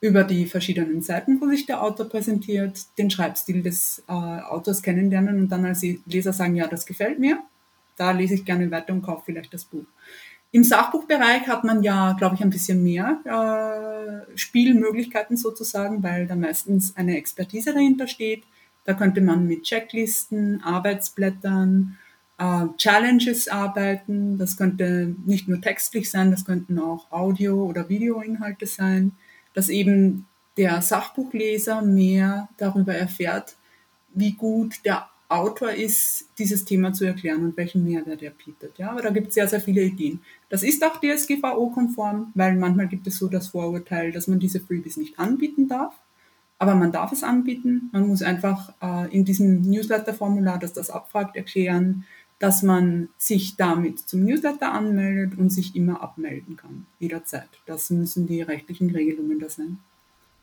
über 0.02 0.24
die 0.24 0.46
verschiedenen 0.46 1.02
Seiten, 1.02 1.40
wo 1.42 1.48
sich 1.48 1.66
der 1.66 1.82
Autor 1.82 2.08
präsentiert, 2.08 2.80
den 2.98 3.10
Schreibstil 3.10 3.64
des 3.64 4.04
äh, 4.08 4.12
Autors 4.12 4.82
kennenlernen 4.82 5.40
und 5.40 5.50
dann 5.50 5.66
als 5.66 5.84
Leser 6.06 6.34
sagen, 6.34 6.56
ja, 6.56 6.68
das 6.68 6.86
gefällt 6.86 7.20
mir, 7.20 7.40
da 7.98 8.12
lese 8.12 8.36
ich 8.36 8.46
gerne 8.46 8.70
weiter 8.72 8.94
und 8.94 9.02
kaufe 9.02 9.24
vielleicht 9.26 9.54
das 9.54 9.66
Buch. 9.66 9.86
Im 10.52 10.64
Sachbuchbereich 10.64 11.48
hat 11.48 11.64
man 11.64 11.84
ja, 11.84 12.14
glaube 12.14 12.36
ich, 12.36 12.42
ein 12.42 12.50
bisschen 12.50 12.82
mehr 12.84 13.20
äh, 13.26 14.38
Spielmöglichkeiten 14.38 15.36
sozusagen, 15.36 16.02
weil 16.04 16.28
da 16.28 16.36
meistens 16.36 16.96
eine 16.96 17.18
Expertise 17.18 17.74
dahinter 17.74 18.08
steht. 18.08 18.44
Da 18.86 18.94
könnte 18.94 19.20
man 19.22 19.48
mit 19.48 19.64
Checklisten, 19.64 20.64
Arbeitsblättern, 20.64 21.98
äh, 22.38 22.68
Challenges 22.78 23.48
arbeiten. 23.48 24.38
Das 24.38 24.56
könnte 24.56 25.16
nicht 25.26 25.48
nur 25.48 25.60
textlich 25.60 26.10
sein, 26.10 26.32
das 26.32 26.46
könnten 26.46 26.80
auch 26.80 27.12
Audio- 27.12 27.66
oder 27.66 27.90
Videoinhalte 27.90 28.66
sein 28.68 29.12
dass 29.56 29.70
eben 29.70 30.28
der 30.58 30.82
Sachbuchleser 30.82 31.82
mehr 31.82 32.50
darüber 32.58 32.94
erfährt, 32.94 33.56
wie 34.14 34.34
gut 34.34 34.86
der 34.86 35.08
Autor 35.28 35.72
ist, 35.72 36.30
dieses 36.38 36.66
Thema 36.66 36.94
zu 36.94 37.04
erklären 37.04 37.44
und 37.44 37.58
welchen 37.58 37.84
Mehrwert 37.84 38.22
er 38.22 38.32
bietet. 38.32 38.78
Ja, 38.78 38.92
aber 38.92 39.02
da 39.02 39.10
gibt 39.10 39.30
es 39.30 39.34
sehr, 39.34 39.48
sehr 39.48 39.60
viele 39.60 39.82
Ideen. 39.82 40.22
Das 40.50 40.62
ist 40.62 40.84
auch 40.86 41.02
DSGVO-konform, 41.02 42.32
weil 42.36 42.56
manchmal 42.56 42.88
gibt 42.88 43.08
es 43.08 43.18
so 43.18 43.28
das 43.28 43.48
Vorurteil, 43.48 44.12
dass 44.12 44.28
man 44.28 44.40
diese 44.40 44.60
Freebies 44.60 44.98
nicht 44.98 45.18
anbieten 45.18 45.68
darf. 45.68 45.96
Aber 46.58 46.76
man 46.76 46.92
darf 46.92 47.12
es 47.12 47.24
anbieten. 47.24 47.90
Man 47.92 48.08
muss 48.08 48.22
einfach 48.22 48.74
äh, 48.82 49.14
in 49.14 49.26
diesem 49.26 49.62
Newsletter-Formular, 49.62 50.60
das 50.60 50.74
das 50.74 50.90
abfragt, 50.90 51.36
erklären, 51.36 52.06
dass 52.46 52.62
man 52.62 53.10
sich 53.18 53.58
damit 53.58 54.08
zum 54.08 54.24
Newsletter 54.24 54.72
anmeldet 54.72 55.36
und 55.36 55.50
sich 55.50 55.76
immer 55.76 56.04
abmelden 56.04 56.56
kann, 56.58 56.86
jederzeit. 57.00 57.50
Das 57.66 57.90
müssen 57.90 58.28
die 58.28 58.44
rechtlichen 58.44 58.92
Regelungen 58.92 59.40
da 59.40 59.50
sein. 59.50 59.80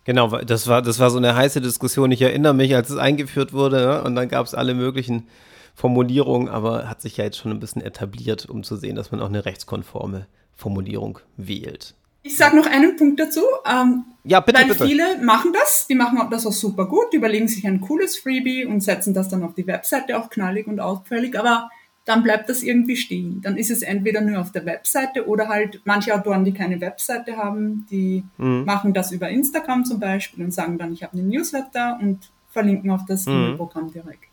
Genau, 0.03 0.37
das 0.41 0.67
war, 0.67 0.83
das 0.83 0.99
war 0.99 1.11
so 1.11 1.19
eine 1.19 1.37
heiße 1.37 1.61
Diskussion. 1.61 2.11
Ich 2.11 2.21
erinnere 2.21 2.55
mich, 2.55 2.75
als 2.75 2.91
es 2.91 2.97
eingeführt 2.97 3.53
wurde 3.53 3.77
ne? 3.77 4.03
und 4.03 4.17
dann 4.17 4.29
gab 4.29 4.45
es 4.45 4.53
alle 4.53 4.75
möglichen 4.75 5.29
Formulierungen, 5.77 6.49
aber 6.49 6.89
hat 6.91 7.01
sich 7.01 7.19
ja 7.19 7.25
jetzt 7.25 7.39
schon 7.39 7.53
ein 7.53 7.61
bisschen 7.61 7.83
etabliert, 7.83 8.47
um 8.47 8.65
zu 8.65 8.75
sehen, 8.75 8.97
dass 8.97 9.13
man 9.13 9.21
auch 9.21 9.29
eine 9.29 9.45
rechtskonforme 9.45 10.27
Formulierung 10.57 11.21
wählt. 11.37 11.95
Ich 12.25 12.37
sage 12.37 12.57
noch 12.57 12.67
einen 12.67 12.97
Punkt 12.97 13.21
dazu. 13.21 13.43
Ähm, 13.65 14.07
ja, 14.25 14.41
bitte, 14.41 14.59
weil 14.59 14.67
bitte. 14.67 14.87
viele 14.87 15.19
machen 15.23 15.53
das, 15.53 15.87
die 15.89 15.95
machen 15.95 16.19
das 16.33 16.47
auch 16.47 16.53
super 16.53 16.87
gut, 16.87 17.13
die 17.13 17.19
überlegen 17.19 17.47
sich 17.47 17.65
ein 17.65 17.81
cooles 17.81 18.17
Freebie 18.17 18.67
und 18.67 18.81
setzen 18.81 19.15
das 19.15 19.29
dann 19.29 19.45
auf 19.45 19.55
die 19.55 19.69
Webseite 19.69 20.19
auch 20.19 20.31
knallig 20.31 20.67
und 20.67 20.81
auffällig, 20.81 21.39
aber 21.39 21.71
dann 22.05 22.23
bleibt 22.23 22.49
das 22.49 22.63
irgendwie 22.63 22.97
stehen. 22.97 23.41
Dann 23.43 23.57
ist 23.57 23.71
es 23.71 23.83
entweder 23.83 24.21
nur 24.21 24.41
auf 24.41 24.51
der 24.51 24.67
Webseite 24.67 25.27
oder 25.29 25.49
halt 25.49 25.81
manche 25.85 26.15
Autoren, 26.15 26.45
die 26.45 26.53
keine 26.53 26.81
Webseite 26.81 27.37
haben, 27.37 27.87
die 27.91 28.25
mhm. 28.39 28.65
machen 28.65 28.93
das 28.93 29.13
über 29.13 29.29
Instagram 29.29 29.85
zum 29.85 30.01
Beispiel 30.01 30.45
und 30.45 30.53
sagen 30.53 30.79
dann, 30.79 30.93
ich 30.93 31.03
habe 31.03 31.17
einen 31.17 31.29
Newsletter 31.29 31.99
und 32.01 32.31
verlinken 32.51 32.91
auf 32.91 33.03
das 33.07 33.27
mhm. 33.27 33.33
E-Mail-Programm 33.33 33.93
direkt. 33.93 34.25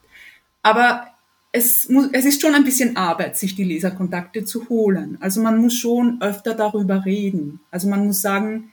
Aber 0.64 1.08
es, 1.52 1.90
muss, 1.90 2.10
es 2.12 2.26
ist 2.26 2.42
schon 2.42 2.56
ein 2.56 2.64
bisschen 2.64 2.96
Arbeit, 2.96 3.38
sich 3.38 3.56
die 3.56 3.64
Leserkontakte 3.64 4.46
zu 4.46 4.70
holen. 4.70 5.18
Also 5.20 5.42
man 5.42 5.58
muss 5.60 5.76
schon 5.76 6.22
öfter 6.22 6.54
darüber 6.54 7.06
reden. 7.06 7.60
Also 7.72 7.88
man 7.88 8.06
muss 8.06 8.22
sagen, 8.22 8.72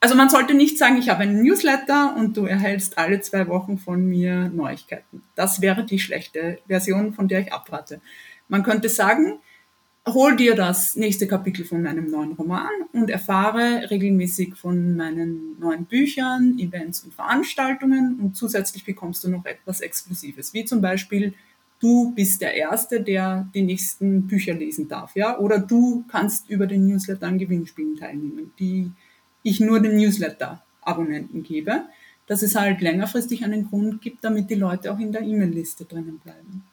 also 0.00 0.16
man 0.16 0.28
sollte 0.28 0.54
nicht 0.54 0.78
sagen, 0.78 0.98
ich 0.98 1.08
habe 1.08 1.22
einen 1.22 1.42
Newsletter 1.42 2.16
und 2.16 2.36
du 2.36 2.46
erhältst 2.46 2.98
alle 2.98 3.20
zwei 3.20 3.46
Wochen 3.46 3.78
von 3.78 4.04
mir 4.04 4.48
Neuigkeiten. 4.48 5.22
Das 5.36 5.60
wäre 5.60 5.84
die 5.84 6.00
schlechte 6.00 6.58
Version, 6.66 7.12
von 7.14 7.28
der 7.28 7.40
ich 7.40 7.52
abrate. 7.52 8.00
Man 8.48 8.62
könnte 8.62 8.88
sagen, 8.88 9.40
hol 10.06 10.36
dir 10.36 10.54
das 10.54 10.96
nächste 10.96 11.26
Kapitel 11.28 11.64
von 11.64 11.82
meinem 11.82 12.10
neuen 12.10 12.32
Roman 12.32 12.70
und 12.92 13.08
erfahre 13.08 13.88
regelmäßig 13.90 14.56
von 14.56 14.96
meinen 14.96 15.58
neuen 15.60 15.84
Büchern, 15.84 16.58
Events 16.58 17.04
und 17.04 17.14
Veranstaltungen 17.14 18.18
und 18.20 18.36
zusätzlich 18.36 18.84
bekommst 18.84 19.22
du 19.22 19.28
noch 19.28 19.44
etwas 19.44 19.80
Exklusives, 19.80 20.54
wie 20.54 20.64
zum 20.64 20.80
Beispiel 20.80 21.34
du 21.78 22.12
bist 22.14 22.40
der 22.42 22.54
Erste, 22.54 23.00
der 23.00 23.48
die 23.54 23.62
nächsten 23.62 24.26
Bücher 24.26 24.54
lesen 24.54 24.88
darf, 24.88 25.14
ja, 25.14 25.38
oder 25.38 25.58
du 25.58 26.04
kannst 26.08 26.50
über 26.50 26.66
den 26.66 26.86
Newsletter 26.86 27.26
an 27.26 27.38
Gewinnspielen 27.38 27.96
teilnehmen, 27.96 28.52
die 28.58 28.90
ich 29.44 29.60
nur 29.60 29.80
den 29.80 29.96
Newsletter-Abonnenten 29.96 31.42
gebe, 31.42 31.82
dass 32.26 32.42
es 32.42 32.54
halt 32.54 32.80
längerfristig 32.80 33.44
einen 33.44 33.68
Grund 33.68 34.00
gibt, 34.00 34.24
damit 34.24 34.50
die 34.50 34.54
Leute 34.54 34.92
auch 34.92 34.98
in 34.98 35.12
der 35.12 35.22
E-Mail-Liste 35.22 35.84
drinnen 35.84 36.18
bleiben 36.18 36.64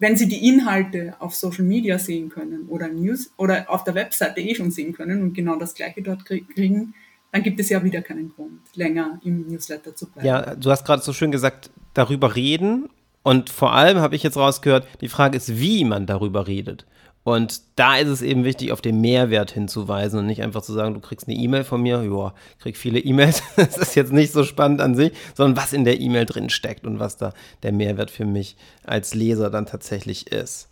wenn 0.00 0.16
sie 0.16 0.26
die 0.26 0.48
Inhalte 0.48 1.14
auf 1.20 1.34
Social 1.34 1.64
Media 1.64 1.98
sehen 1.98 2.30
können 2.30 2.66
oder 2.68 2.88
News 2.88 3.30
oder 3.36 3.66
auf 3.68 3.84
der 3.84 3.94
Webseite 3.94 4.40
eh 4.40 4.54
schon 4.54 4.70
sehen 4.70 4.94
können 4.94 5.22
und 5.22 5.34
genau 5.34 5.56
das 5.56 5.74
gleiche 5.74 6.02
dort 6.02 6.24
kriegen, 6.24 6.94
dann 7.32 7.42
gibt 7.42 7.60
es 7.60 7.68
ja 7.68 7.84
wieder 7.84 8.02
keinen 8.02 8.32
Grund, 8.34 8.60
länger 8.74 9.20
im 9.22 9.46
Newsletter 9.46 9.94
zu 9.94 10.06
bleiben. 10.10 10.26
Ja, 10.26 10.56
du 10.56 10.70
hast 10.70 10.84
gerade 10.84 11.02
so 11.02 11.12
schön 11.12 11.30
gesagt, 11.30 11.70
darüber 11.94 12.34
reden. 12.34 12.88
Und 13.22 13.50
vor 13.50 13.74
allem 13.74 13.98
habe 13.98 14.16
ich 14.16 14.22
jetzt 14.22 14.38
rausgehört, 14.38 14.88
die 15.02 15.08
Frage 15.08 15.36
ist, 15.36 15.60
wie 15.60 15.84
man 15.84 16.06
darüber 16.06 16.46
redet. 16.46 16.86
Und 17.30 17.60
da 17.76 17.96
ist 17.96 18.08
es 18.08 18.22
eben 18.22 18.44
wichtig, 18.44 18.72
auf 18.72 18.80
den 18.80 19.00
Mehrwert 19.00 19.52
hinzuweisen 19.52 20.18
und 20.18 20.26
nicht 20.26 20.42
einfach 20.42 20.62
zu 20.62 20.72
sagen, 20.72 20.94
du 20.94 21.00
kriegst 21.00 21.28
eine 21.28 21.36
E-Mail 21.36 21.64
von 21.64 21.80
mir, 21.80 22.02
ja, 22.02 22.34
krieg 22.58 22.76
viele 22.76 22.98
E-Mails, 22.98 23.42
das 23.56 23.76
ist 23.76 23.94
jetzt 23.94 24.12
nicht 24.12 24.32
so 24.32 24.42
spannend 24.42 24.80
an 24.80 24.94
sich, 24.94 25.12
sondern 25.34 25.62
was 25.62 25.72
in 25.72 25.84
der 25.84 26.00
E-Mail 26.00 26.26
drin 26.26 26.50
steckt 26.50 26.86
und 26.86 26.98
was 26.98 27.16
da 27.16 27.32
der 27.62 27.72
Mehrwert 27.72 28.10
für 28.10 28.24
mich 28.24 28.56
als 28.84 29.14
Leser 29.14 29.48
dann 29.48 29.66
tatsächlich 29.66 30.32
ist. 30.32 30.68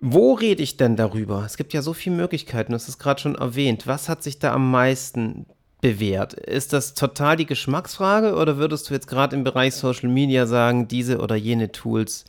Wo 0.00 0.32
rede 0.32 0.62
ich 0.62 0.78
denn 0.78 0.96
darüber? 0.96 1.44
Es 1.44 1.58
gibt 1.58 1.74
ja 1.74 1.82
so 1.82 1.92
viele 1.92 2.16
Möglichkeiten, 2.16 2.72
hast 2.72 2.88
es 2.88 2.98
gerade 2.98 3.20
schon 3.20 3.34
erwähnt. 3.34 3.86
Was 3.86 4.08
hat 4.08 4.22
sich 4.22 4.38
da 4.38 4.54
am 4.54 4.70
meisten 4.70 5.44
bewährt? 5.82 6.32
Ist 6.32 6.72
das 6.72 6.94
total 6.94 7.36
die 7.36 7.44
Geschmacksfrage 7.44 8.34
oder 8.34 8.56
würdest 8.56 8.88
du 8.88 8.94
jetzt 8.94 9.08
gerade 9.08 9.36
im 9.36 9.44
Bereich 9.44 9.74
Social 9.74 10.08
Media 10.08 10.46
sagen, 10.46 10.88
diese 10.88 11.18
oder 11.18 11.36
jene 11.36 11.70
Tools 11.70 12.24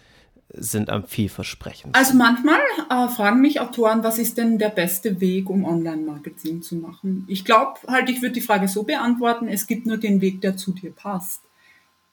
sind 0.53 0.89
am 0.89 1.05
vielversprechendsten? 1.05 1.93
Also 1.93 2.15
manchmal 2.15 2.59
äh, 2.89 3.07
fragen 3.09 3.41
mich 3.41 3.59
Autoren, 3.59 4.03
was 4.03 4.19
ist 4.19 4.37
denn 4.37 4.57
der 4.57 4.69
beste 4.69 5.21
Weg, 5.21 5.49
um 5.49 5.65
Online-Marketing 5.65 6.61
zu 6.61 6.75
machen? 6.75 7.25
Ich 7.27 7.45
glaube 7.45 7.79
halt, 7.87 8.09
ich 8.09 8.21
würde 8.21 8.33
die 8.33 8.41
Frage 8.41 8.67
so 8.67 8.83
beantworten, 8.83 9.47
es 9.47 9.67
gibt 9.67 9.85
nur 9.85 9.97
den 9.97 10.21
Weg, 10.21 10.41
der 10.41 10.57
zu 10.57 10.71
dir 10.71 10.91
passt. 10.91 11.41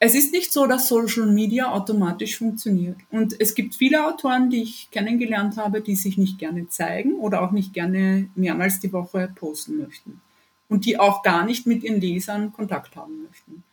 Es 0.01 0.15
ist 0.15 0.31
nicht 0.31 0.53
so, 0.53 0.65
dass 0.65 0.87
Social 0.87 1.25
Media 1.25 1.71
automatisch 1.71 2.37
funktioniert. 2.37 2.97
Und 3.11 3.39
es 3.39 3.53
gibt 3.53 3.75
viele 3.75 4.07
Autoren, 4.07 4.49
die 4.49 4.63
ich 4.63 4.89
kennengelernt 4.91 5.57
habe, 5.57 5.81
die 5.81 5.95
sich 5.95 6.17
nicht 6.17 6.39
gerne 6.39 6.69
zeigen 6.69 7.15
oder 7.15 7.41
auch 7.41 7.51
nicht 7.51 7.73
gerne 7.73 8.29
mehrmals 8.35 8.79
die 8.79 8.93
Woche 8.93 9.29
posten 9.35 9.77
möchten. 9.77 10.21
Und 10.69 10.85
die 10.85 10.97
auch 10.97 11.21
gar 11.21 11.45
nicht 11.45 11.67
mit 11.67 11.83
ihren 11.83 11.99
Lesern 11.99 12.53
Kontakt 12.53 12.95
haben 12.95 13.23
möchten 13.23 13.63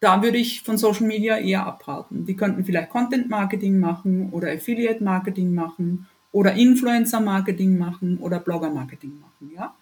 da 0.00 0.22
würde 0.22 0.38
ich 0.38 0.62
von 0.62 0.78
Social 0.78 1.06
Media 1.06 1.38
eher 1.38 1.66
abraten. 1.66 2.24
Die 2.24 2.34
könnten 2.34 2.64
vielleicht 2.64 2.90
Content 2.90 3.28
Marketing 3.28 3.78
machen 3.78 4.30
oder 4.30 4.50
Affiliate 4.50 5.04
Marketing 5.04 5.54
machen 5.54 6.08
oder 6.32 6.54
Influencer 6.54 7.20
Marketing 7.20 7.76
machen 7.76 8.18
oder 8.18 8.40
Blogger 8.40 8.70
Marketing 8.70 9.20
machen, 9.20 9.52
ja. 9.54 9.74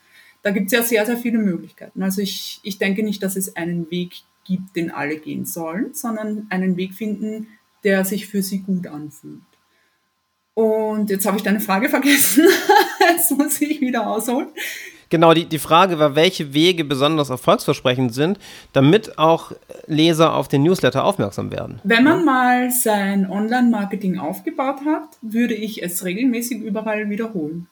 Da 0.42 0.50
gibt 0.50 0.66
es 0.66 0.72
ja 0.72 0.82
sehr, 0.82 1.04
sehr 1.04 1.16
viele 1.16 1.38
Möglichkeiten. 1.38 2.02
Also 2.02 2.22
ich, 2.22 2.60
ich 2.62 2.78
denke 2.78 3.02
nicht, 3.02 3.22
dass 3.22 3.37
es 3.37 3.56
einen 3.56 3.90
Weg 3.90 4.22
gibt, 4.44 4.76
den 4.76 4.90
alle 4.90 5.18
gehen 5.18 5.44
sollen, 5.44 5.94
sondern 5.94 6.46
einen 6.48 6.76
Weg 6.76 6.94
finden, 6.94 7.48
der 7.84 8.04
sich 8.04 8.28
für 8.28 8.42
sie 8.42 8.60
gut 8.60 8.87
anfühlt. 8.87 9.42
Und 10.54 11.10
jetzt 11.10 11.26
habe 11.26 11.37
ich 11.37 11.42
deine 11.42 11.60
Frage 11.60 11.88
vergessen. 11.88 12.44
jetzt 13.00 13.30
muss 13.32 13.60
ich 13.60 13.80
wieder 13.80 14.08
ausholen. 14.08 14.48
Genau, 15.10 15.32
die, 15.32 15.46
die 15.46 15.58
Frage 15.58 15.98
war, 15.98 16.14
welche 16.14 16.52
Wege 16.52 16.84
besonders 16.84 17.30
erfolgsversprechend 17.30 18.14
sind, 18.14 18.38
damit 18.72 19.18
auch 19.18 19.52
Leser 19.86 20.34
auf 20.34 20.48
den 20.48 20.62
Newsletter 20.62 21.04
aufmerksam 21.04 21.50
werden. 21.50 21.80
Wenn 21.84 22.04
man 22.04 22.24
mal 22.24 22.70
sein 22.70 23.30
Online-Marketing 23.30 24.18
aufgebaut 24.18 24.80
hat, 24.84 25.08
würde 25.22 25.54
ich 25.54 25.82
es 25.82 26.04
regelmäßig 26.04 26.60
überall 26.60 27.08
wiederholen. 27.08 27.68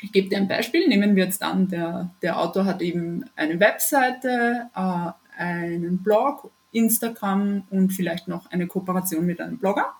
Ich 0.00 0.10
gebe 0.10 0.28
dir 0.28 0.38
ein 0.38 0.48
Beispiel. 0.48 0.88
Nehmen 0.88 1.14
wir 1.14 1.24
jetzt 1.24 1.42
an, 1.42 1.68
der, 1.68 2.10
der 2.22 2.40
Autor 2.40 2.64
hat 2.64 2.82
eben 2.82 3.24
eine 3.36 3.60
Webseite, 3.60 4.68
äh, 4.74 5.40
einen 5.40 5.98
Blog, 5.98 6.50
Instagram 6.72 7.64
und 7.70 7.92
vielleicht 7.92 8.26
noch 8.26 8.50
eine 8.50 8.66
Kooperation 8.66 9.24
mit 9.24 9.40
einem 9.40 9.58
Blogger. 9.58 9.92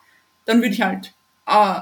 Dann 0.44 0.58
würde 0.58 0.74
ich 0.74 0.82
halt 0.82 1.14
äh, 1.46 1.80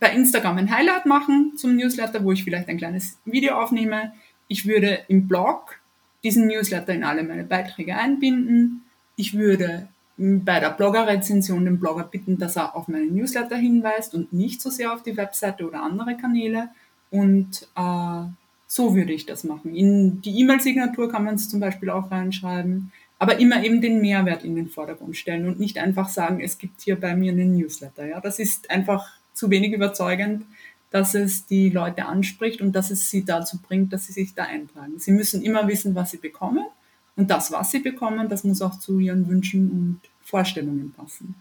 bei 0.00 0.12
Instagram 0.12 0.56
ein 0.56 0.74
Highlight 0.74 1.06
machen 1.06 1.52
zum 1.56 1.76
Newsletter, 1.76 2.24
wo 2.24 2.32
ich 2.32 2.42
vielleicht 2.42 2.68
ein 2.68 2.78
kleines 2.78 3.18
Video 3.24 3.54
aufnehme. 3.60 4.12
Ich 4.50 4.66
würde 4.66 4.98
im 5.06 5.28
Blog 5.28 5.80
diesen 6.24 6.48
Newsletter 6.48 6.92
in 6.92 7.04
alle 7.04 7.22
meine 7.22 7.44
Beiträge 7.44 7.94
einbinden. 7.94 8.82
Ich 9.14 9.38
würde 9.38 9.86
bei 10.16 10.58
der 10.58 10.70
Blogger-Rezension 10.70 11.64
den 11.64 11.78
Blogger 11.78 12.02
bitten, 12.02 12.36
dass 12.36 12.56
er 12.56 12.74
auf 12.74 12.88
meinen 12.88 13.14
Newsletter 13.14 13.56
hinweist 13.56 14.12
und 14.12 14.32
nicht 14.32 14.60
so 14.60 14.68
sehr 14.68 14.92
auf 14.92 15.04
die 15.04 15.16
Webseite 15.16 15.64
oder 15.64 15.84
andere 15.84 16.16
Kanäle. 16.16 16.68
Und 17.12 17.68
äh, 17.76 18.24
so 18.66 18.96
würde 18.96 19.12
ich 19.12 19.24
das 19.24 19.44
machen. 19.44 19.76
In 19.76 20.20
die 20.20 20.40
E-Mail-Signatur 20.40 21.12
kann 21.12 21.24
man 21.24 21.36
es 21.36 21.48
zum 21.48 21.60
Beispiel 21.60 21.90
auch 21.90 22.10
reinschreiben, 22.10 22.90
aber 23.20 23.38
immer 23.38 23.62
eben 23.62 23.80
den 23.80 24.00
Mehrwert 24.00 24.42
in 24.42 24.56
den 24.56 24.68
Vordergrund 24.68 25.16
stellen 25.16 25.46
und 25.46 25.60
nicht 25.60 25.78
einfach 25.78 26.08
sagen, 26.08 26.40
es 26.40 26.58
gibt 26.58 26.80
hier 26.80 26.98
bei 26.98 27.14
mir 27.14 27.30
einen 27.30 27.56
Newsletter. 27.56 28.04
Ja, 28.04 28.20
das 28.20 28.40
ist 28.40 28.68
einfach 28.68 29.12
zu 29.32 29.48
wenig 29.48 29.72
überzeugend, 29.72 30.44
dass 30.90 31.14
es 31.14 31.46
die 31.46 31.70
Leute 31.70 32.06
anspricht 32.06 32.60
und 32.60 32.72
dass 32.72 32.90
es 32.90 33.10
sie 33.10 33.24
dazu 33.24 33.58
bringt, 33.60 33.92
dass 33.92 34.06
sie 34.06 34.12
sich 34.12 34.34
da 34.34 34.44
eintragen. 34.44 34.98
Sie 34.98 35.12
müssen 35.12 35.42
immer 35.42 35.68
wissen, 35.68 35.94
was 35.94 36.10
sie 36.10 36.18
bekommen 36.18 36.66
und 37.16 37.30
das, 37.30 37.52
was 37.52 37.70
sie 37.70 37.80
bekommen, 37.80 38.28
das 38.28 38.44
muss 38.44 38.62
auch 38.62 38.78
zu 38.78 38.98
ihren 38.98 39.28
Wünschen 39.28 39.70
und 39.70 40.00
Vorstellungen 40.22 40.92
passen. 40.92 41.34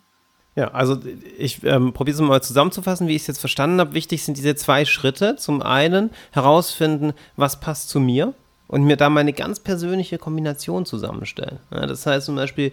Ja, 0.55 0.69
also 0.71 0.99
ich 1.37 1.63
ähm, 1.63 1.93
probiere 1.93 2.15
es 2.15 2.21
mal 2.21 2.41
zusammenzufassen, 2.41 3.07
wie 3.07 3.15
ich 3.15 3.21
es 3.21 3.27
jetzt 3.27 3.39
verstanden 3.39 3.79
habe. 3.79 3.93
Wichtig 3.93 4.23
sind 4.23 4.37
diese 4.37 4.55
zwei 4.55 4.83
Schritte. 4.83 5.35
Zum 5.37 5.61
einen 5.61 6.09
herausfinden, 6.31 7.13
was 7.37 7.59
passt 7.59 7.89
zu 7.89 7.99
mir 7.99 8.33
und 8.69 8.83
mir 8.83 8.95
da 8.95 9.09
meine 9.09 9.33
ganz 9.33 9.59
persönliche 9.59 10.17
Kombination 10.19 10.85
zusammenstellen. 10.85 11.57
Ja, 11.73 11.88
das 11.88 12.05
heißt 12.05 12.27
zum 12.27 12.35
Beispiel 12.35 12.71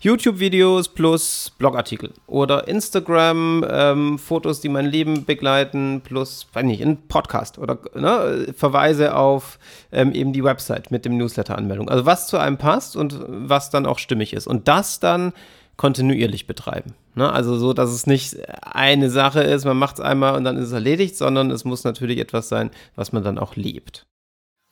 YouTube-Videos 0.00 0.88
plus 0.88 1.52
Blogartikel 1.56 2.12
oder 2.26 2.68
Instagram-Fotos, 2.68 4.58
ähm, 4.58 4.62
die 4.62 4.68
mein 4.68 4.86
Leben 4.86 5.24
begleiten, 5.24 6.02
plus, 6.04 6.48
weiß 6.52 6.64
nicht, 6.64 6.82
ein 6.82 7.06
Podcast 7.08 7.58
oder 7.58 7.78
ne, 7.94 8.52
Verweise 8.56 9.16
auf 9.16 9.60
ähm, 9.92 10.12
eben 10.12 10.32
die 10.32 10.42
Website 10.42 10.90
mit 10.90 11.04
dem 11.04 11.16
Newsletter-Anmeldung. 11.16 11.88
Also 11.88 12.04
was 12.04 12.26
zu 12.26 12.38
einem 12.38 12.58
passt 12.58 12.96
und 12.96 13.16
was 13.26 13.70
dann 13.70 13.86
auch 13.86 14.00
stimmig 14.00 14.32
ist. 14.32 14.48
Und 14.48 14.66
das 14.66 14.98
dann 14.98 15.32
kontinuierlich 15.76 16.48
betreiben. 16.48 16.94
Ne? 17.14 17.30
Also 17.30 17.56
so, 17.56 17.72
dass 17.72 17.90
es 17.90 18.06
nicht 18.06 18.36
eine 18.62 19.10
Sache 19.10 19.42
ist, 19.42 19.64
man 19.64 19.76
macht 19.76 19.96
es 19.96 20.00
einmal 20.00 20.34
und 20.34 20.42
dann 20.42 20.56
ist 20.56 20.66
es 20.66 20.72
erledigt, 20.72 21.16
sondern 21.16 21.52
es 21.52 21.64
muss 21.64 21.84
natürlich 21.84 22.18
etwas 22.18 22.48
sein, 22.48 22.70
was 22.96 23.12
man 23.12 23.22
dann 23.22 23.38
auch 23.38 23.54
lebt. 23.54 24.06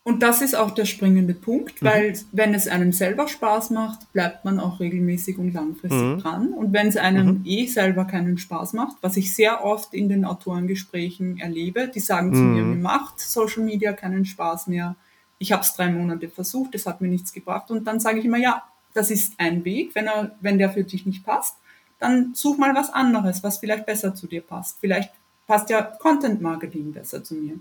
Und 0.06 0.22
das 0.22 0.42
ist 0.42 0.54
auch 0.54 0.70
der 0.70 0.84
springende 0.84 1.32
Punkt, 1.32 1.80
mhm. 1.80 1.86
weil 1.86 2.18
wenn 2.30 2.52
es 2.52 2.68
einem 2.68 2.92
selber 2.92 3.26
Spaß 3.26 3.70
macht, 3.70 4.12
bleibt 4.12 4.44
man 4.44 4.60
auch 4.60 4.78
regelmäßig 4.78 5.38
und 5.38 5.54
langfristig 5.54 5.98
mhm. 5.98 6.18
dran. 6.18 6.48
Und 6.52 6.74
wenn 6.74 6.88
es 6.88 6.98
einem 6.98 7.38
mhm. 7.38 7.42
eh 7.46 7.66
selber 7.66 8.04
keinen 8.04 8.36
Spaß 8.36 8.74
macht, 8.74 8.98
was 9.00 9.16
ich 9.16 9.34
sehr 9.34 9.64
oft 9.64 9.94
in 9.94 10.10
den 10.10 10.26
Autorengesprächen 10.26 11.38
erlebe, 11.38 11.88
die 11.88 12.00
sagen 12.00 12.34
zu 12.34 12.40
mir, 12.40 12.62
mhm. 12.62 12.70
mir 12.74 12.82
macht 12.82 13.18
Social 13.18 13.64
Media 13.64 13.94
keinen 13.94 14.26
Spaß 14.26 14.66
mehr. 14.66 14.94
Ich 15.38 15.52
habe 15.52 15.62
es 15.62 15.72
drei 15.72 15.90
Monate 15.90 16.28
versucht, 16.28 16.74
es 16.74 16.84
hat 16.84 17.00
mir 17.00 17.08
nichts 17.08 17.32
gebracht. 17.32 17.70
Und 17.70 17.86
dann 17.86 17.98
sage 17.98 18.18
ich 18.18 18.26
immer, 18.26 18.38
ja, 18.38 18.62
das 18.92 19.10
ist 19.10 19.32
ein 19.38 19.64
Weg. 19.64 19.94
Wenn, 19.94 20.06
er, 20.06 20.36
wenn 20.42 20.58
der 20.58 20.68
für 20.68 20.84
dich 20.84 21.06
nicht 21.06 21.24
passt, 21.24 21.56
dann 21.98 22.34
such 22.34 22.58
mal 22.58 22.74
was 22.74 22.90
anderes, 22.90 23.42
was 23.42 23.56
vielleicht 23.58 23.86
besser 23.86 24.14
zu 24.14 24.26
dir 24.26 24.42
passt. 24.42 24.78
Vielleicht 24.80 25.10
passt 25.46 25.70
ja 25.70 25.80
Content 25.80 26.42
Marketing 26.42 26.92
besser 26.92 27.24
zu 27.24 27.34
mir. 27.36 27.54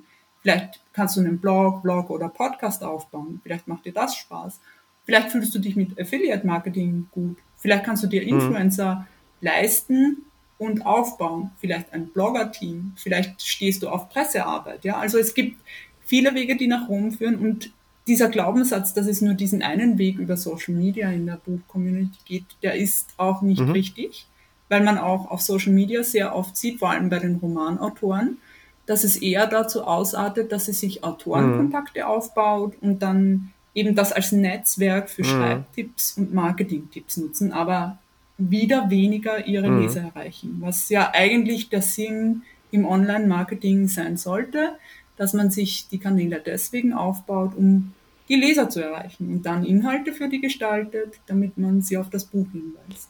Vielleicht 0.43 0.81
kannst 0.91 1.15
du 1.15 1.21
einen 1.21 1.39
Blog, 1.39 1.81
Blog 1.81 2.09
oder 2.09 2.27
Podcast 2.29 2.83
aufbauen. 2.83 3.39
Vielleicht 3.41 3.67
macht 3.67 3.85
dir 3.85 3.93
das 3.93 4.15
Spaß. 4.15 4.59
Vielleicht 5.05 5.31
fühlst 5.31 5.55
du 5.55 5.59
dich 5.59 5.75
mit 5.75 6.00
Affiliate 6.00 6.45
Marketing 6.45 7.07
gut. 7.12 7.38
Vielleicht 7.57 7.85
kannst 7.85 8.03
du 8.03 8.07
dir 8.07 8.21
mhm. 8.21 8.27
Influencer 8.27 8.95
mhm. 8.95 9.05
leisten 9.41 10.17
und 10.57 10.85
aufbauen. 10.85 11.51
Vielleicht 11.59 11.93
ein 11.93 12.07
Blogger-Team. 12.07 12.91
Vielleicht 12.97 13.41
stehst 13.41 13.83
du 13.83 13.89
auf 13.89 14.09
Pressearbeit. 14.09 14.83
Ja, 14.83 14.97
also 14.97 15.17
es 15.17 15.33
gibt 15.33 15.62
viele 16.05 16.35
Wege, 16.35 16.57
die 16.57 16.67
nach 16.67 16.89
Rom 16.89 17.12
führen 17.12 17.38
und 17.38 17.71
dieser 18.05 18.27
Glaubenssatz, 18.27 18.93
dass 18.93 19.07
es 19.07 19.21
nur 19.21 19.33
diesen 19.33 19.62
einen 19.62 19.97
Weg 19.97 20.19
über 20.19 20.35
Social 20.35 20.73
Media 20.73 21.09
in 21.09 21.25
der 21.25 21.38
Buch-Community 21.38 22.19
geht, 22.25 22.45
der 22.62 22.75
ist 22.75 23.13
auch 23.15 23.41
nicht 23.41 23.62
mhm. 23.62 23.71
richtig, 23.71 24.27
weil 24.67 24.84
man 24.84 24.97
auch 24.97 25.32
auf 25.32 25.41
Social 25.41 25.71
Media 25.71 26.03
sehr 26.03 26.36
oft 26.36 26.58
sieht, 26.58 26.79
vor 26.79 26.89
allem 26.89 27.10
bei 27.10 27.19
den 27.19 27.38
Romanautoren, 27.38 28.39
dass 28.86 29.04
es 29.04 29.17
eher 29.17 29.48
dazu 29.48 29.84
ausartet, 29.84 30.52
dass 30.52 30.65
sie 30.65 30.74
sich 30.74 31.04
Autorenkontakte 31.04 32.02
mhm. 32.02 32.06
aufbaut 32.06 32.74
und 32.82 33.02
dann 33.02 33.54
eben 33.74 33.96
das 33.96 34.12
als 34.12 34.32
Netzwerk 34.32 35.10
für 35.10 35.24
mhm. 35.24 35.28
Schreibtipps 35.28 36.17
und 36.17 36.34
Marketingtipps 36.34 37.17
nutzen, 37.17 37.52
aber 37.52 37.98
wieder 38.38 38.89
weniger 38.89 39.48
ihre 39.48 39.69
mhm. 39.69 39.82
Leser 39.82 40.02
erreichen, 40.02 40.58
was 40.60 40.89
ja 40.89 41.12
eigentlich 41.13 41.69
der 41.69 41.82
Sinn 41.82 42.43
im 42.72 42.86
Online-Marketing 42.86 43.88
sein 43.88 44.17
sollte, 44.17 44.74
dass 45.15 45.34
man 45.34 45.52
sich 45.52 45.88
die 45.89 46.00
Kanäle 46.00 46.41
deswegen 46.43 46.93
aufbaut, 46.93 47.56
um 47.56 47.93
die 48.30 48.36
Leser 48.36 48.69
zu 48.69 48.82
erreichen 48.82 49.30
und 49.30 49.46
dann 49.46 49.63
Inhalte 49.63 50.12
für 50.12 50.28
die 50.28 50.41
gestaltet, 50.41 51.19
damit 51.28 51.58
man 51.58 51.82
sie 51.82 51.98
auf 51.98 52.10
das 52.10 52.26
Buch 52.26 52.48
hinweist. 52.52 53.10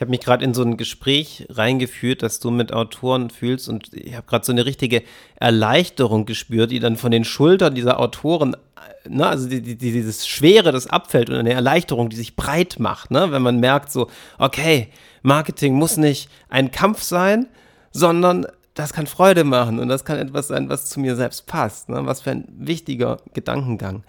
Ich 0.00 0.02
habe 0.02 0.12
mich 0.12 0.20
gerade 0.20 0.42
in 0.46 0.54
so 0.54 0.62
ein 0.62 0.78
Gespräch 0.78 1.46
reingeführt, 1.50 2.22
das 2.22 2.40
du 2.40 2.50
mit 2.50 2.72
Autoren 2.72 3.28
fühlst 3.28 3.68
und 3.68 3.92
ich 3.92 4.16
habe 4.16 4.26
gerade 4.26 4.46
so 4.46 4.50
eine 4.50 4.64
richtige 4.64 5.02
Erleichterung 5.36 6.24
gespürt, 6.24 6.70
die 6.70 6.80
dann 6.80 6.96
von 6.96 7.10
den 7.10 7.22
Schultern 7.22 7.74
dieser 7.74 8.00
Autoren, 8.00 8.56
ne, 9.06 9.26
also 9.26 9.46
die, 9.46 9.60
die, 9.60 9.76
dieses 9.76 10.26
Schwere, 10.26 10.72
das 10.72 10.86
abfällt 10.86 11.28
und 11.28 11.36
eine 11.36 11.52
Erleichterung, 11.52 12.08
die 12.08 12.16
sich 12.16 12.34
breit 12.34 12.76
macht, 12.78 13.10
ne, 13.10 13.30
wenn 13.30 13.42
man 13.42 13.60
merkt 13.60 13.92
so, 13.92 14.08
okay, 14.38 14.88
Marketing 15.20 15.74
muss 15.74 15.98
nicht 15.98 16.30
ein 16.48 16.70
Kampf 16.70 17.02
sein, 17.02 17.46
sondern 17.90 18.46
das 18.72 18.94
kann 18.94 19.06
Freude 19.06 19.44
machen 19.44 19.78
und 19.78 19.88
das 19.88 20.06
kann 20.06 20.16
etwas 20.16 20.48
sein, 20.48 20.70
was 20.70 20.86
zu 20.86 20.98
mir 20.98 21.14
selbst 21.14 21.46
passt. 21.46 21.90
Ne? 21.90 22.06
Was 22.06 22.22
für 22.22 22.30
ein 22.30 22.48
wichtiger 22.56 23.18
Gedankengang. 23.34 24.04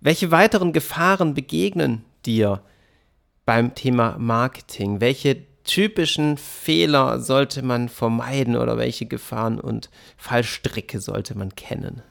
Welche 0.00 0.30
weiteren 0.30 0.72
Gefahren 0.72 1.34
begegnen 1.34 2.02
dir? 2.24 2.62
Beim 3.44 3.74
Thema 3.74 4.16
Marketing? 4.18 5.00
Welche 5.00 5.44
typischen 5.64 6.36
Fehler 6.36 7.20
sollte 7.20 7.62
man 7.62 7.88
vermeiden 7.88 8.56
oder 8.56 8.76
welche 8.76 9.06
Gefahren 9.06 9.58
und 9.58 9.90
Fallstricke 10.16 11.00
sollte 11.00 11.36
man 11.36 11.54
kennen? 11.54 12.02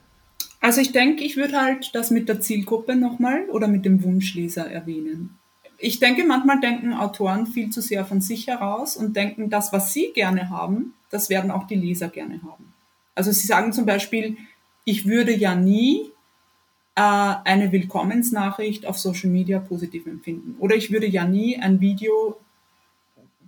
Also 0.59 0.79
ich 0.79 0.91
denke, 0.91 1.23
ich 1.23 1.35
würde 1.35 1.59
halt 1.59 1.91
das 1.93 2.09
mit 2.09 2.29
der 2.29 2.39
Zielgruppe 2.39 2.95
nochmal 2.95 3.49
oder 3.49 3.67
mit 3.67 3.85
dem 3.85 4.03
Wunschleser 4.03 4.69
erwähnen. 4.69 5.37
Ich 5.77 5.99
denke, 5.99 6.23
manchmal 6.25 6.61
denken 6.61 6.93
Autoren 6.93 7.47
viel 7.47 7.69
zu 7.69 7.81
sehr 7.81 8.05
von 8.05 8.21
sich 8.21 8.47
heraus 8.47 8.95
und 8.95 9.17
denken, 9.17 9.49
das, 9.49 9.73
was 9.73 9.91
sie 9.91 10.11
gerne 10.13 10.49
haben, 10.49 10.93
das 11.09 11.29
werden 11.29 11.51
auch 11.51 11.67
die 11.67 11.75
Leser 11.75 12.07
gerne 12.07 12.41
haben. 12.43 12.73
Also 13.13 13.31
sie 13.33 13.45
sagen 13.45 13.73
zum 13.73 13.85
Beispiel, 13.85 14.37
ich 14.85 15.05
würde 15.05 15.35
ja 15.35 15.55
nie 15.55 16.12
äh, 16.95 17.01
eine 17.01 17.71
Willkommensnachricht 17.71 18.85
auf 18.85 18.97
Social 18.97 19.29
Media 19.29 19.59
positiv 19.59 20.05
empfinden. 20.05 20.55
Oder 20.59 20.75
ich 20.75 20.91
würde 20.91 21.07
ja 21.07 21.25
nie 21.25 21.57
ein 21.57 21.79
Video 21.79 22.39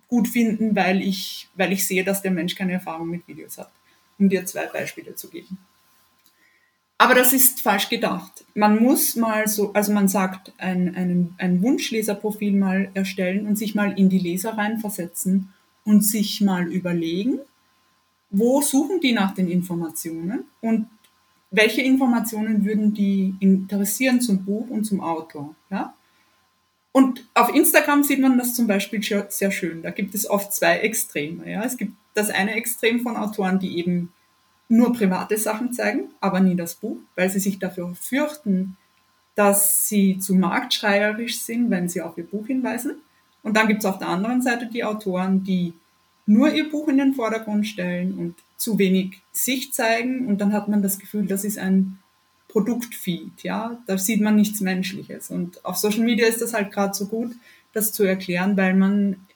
gut 0.08 0.28
finden, 0.28 0.76
weil 0.76 1.02
ich, 1.02 1.50
weil 1.56 1.72
ich 1.72 1.88
sehe, 1.88 2.04
dass 2.04 2.22
der 2.22 2.32
Mensch 2.32 2.56
keine 2.56 2.74
Erfahrung 2.74 3.10
mit 3.10 3.28
Videos 3.28 3.58
hat. 3.58 3.72
Um 4.18 4.30
dir 4.30 4.46
zwei 4.46 4.66
Beispiele 4.68 5.16
zu 5.16 5.30
geben. 5.30 5.58
Aber 6.98 7.14
das 7.14 7.34
ist 7.34 7.62
falsch 7.62 7.90
gedacht. 7.90 8.46
Man 8.54 8.82
muss 8.82 9.18
mal 9.18 9.48
so, 9.48 9.74
also 9.74 9.92
man 9.92 10.08
sagt, 10.08 10.54
ein, 10.58 10.96
ein, 10.96 11.36
ein 11.38 11.62
Wunschleserprofil 11.62 12.54
mal 12.54 12.90
erstellen 12.94 13.48
und 13.48 13.58
sich 13.58 13.76
mal 13.76 13.98
in 14.00 14.08
die 14.08 14.20
Leser 14.20 14.58
reinversetzen 14.58 15.54
und 15.84 16.02
sich 16.06 16.40
mal 16.40 16.72
überlegen, 16.72 17.40
wo 18.30 18.62
suchen 18.62 19.02
die 19.02 19.12
nach 19.12 19.34
den 19.34 19.50
Informationen 19.50 20.46
und 20.62 20.88
welche 21.56 21.82
Informationen 21.82 22.66
würden 22.66 22.94
die 22.94 23.36
interessieren 23.40 24.22
zum 24.22 24.44
Buch 24.44 24.70
und 24.70 24.84
zum 24.84 25.02
Autor. 25.02 25.56
Ja? 25.70 25.94
Und 26.92 27.26
auf 27.34 27.54
Instagram 27.54 28.04
sieht 28.04 28.20
man 28.20 28.38
das 28.38 28.54
zum 28.54 28.68
Beispiel 28.68 29.02
sehr 29.30 29.52
schön. 29.52 29.82
Da 29.82 29.92
gibt 29.92 30.16
es 30.16 30.30
oft 30.30 30.54
zwei 30.54 30.80
Extreme. 30.80 31.50
Ja? 31.50 31.64
Es 31.64 31.78
gibt 31.78 31.94
das 32.14 32.30
eine 32.30 32.54
Extrem 32.56 33.02
von 33.02 33.18
Autoren, 33.18 33.60
die 33.60 33.78
eben 33.78 34.14
nur 34.68 34.94
private 34.94 35.38
Sachen 35.38 35.74
zeigen, 35.74 36.10
aber 36.22 36.40
nie 36.40 36.56
das 36.56 36.76
Buch, 36.76 36.98
weil 37.16 37.30
sie 37.30 37.40
sich 37.40 37.60
dafür 37.60 37.94
fürchten, 37.96 38.78
dass 39.36 39.88
sie 39.88 40.18
zu 40.18 40.34
marktschreierisch 40.34 41.42
sind, 41.42 41.70
wenn 41.70 41.90
sie 41.90 42.02
auf 42.02 42.18
ihr 42.18 42.26
Buch 42.26 42.48
hinweisen. 42.48 42.96
Und 43.44 43.58
dann 43.58 43.68
gibt 43.68 43.82
es 43.82 43.86
auf 43.86 44.00
der 44.00 44.08
anderen 44.08 44.42
Seite 44.42 44.68
die 44.68 44.84
Autoren, 44.84 45.44
die 45.44 45.74
nur 46.26 46.54
ihr 46.54 46.70
Buch 46.70 46.88
in 46.88 46.98
den 46.98 47.14
Vordergrund 47.14 47.68
stellen 47.68 48.18
und 48.18 48.36
zu 48.58 48.80
wenig 48.80 49.22
sich 49.32 49.74
zeigen 49.74 50.28
und 50.28 50.40
dann 50.40 50.54
hat 50.54 50.68
man 50.68 50.82
das 50.82 51.00
Gefühl, 51.00 51.28
das 51.28 51.44
ist 51.44 51.58
ein 51.58 52.00
Produktfeed, 52.48 53.44
ja, 53.44 53.78
da 53.86 53.98
sieht 53.98 54.22
man 54.22 54.36
nichts 54.36 54.62
Menschliches 54.62 55.30
und 55.30 55.64
auf 55.66 55.76
Social 55.76 56.04
Media 56.04 56.28
ist 56.28 56.42
das 56.42 56.54
halt 56.54 56.72
gerade 56.72 56.94
so 56.94 57.08
gut, 57.08 57.36
das 57.74 57.92
zu 57.92 58.04
erklären, 58.04 58.56
weil 58.58 58.74
man 58.74 59.28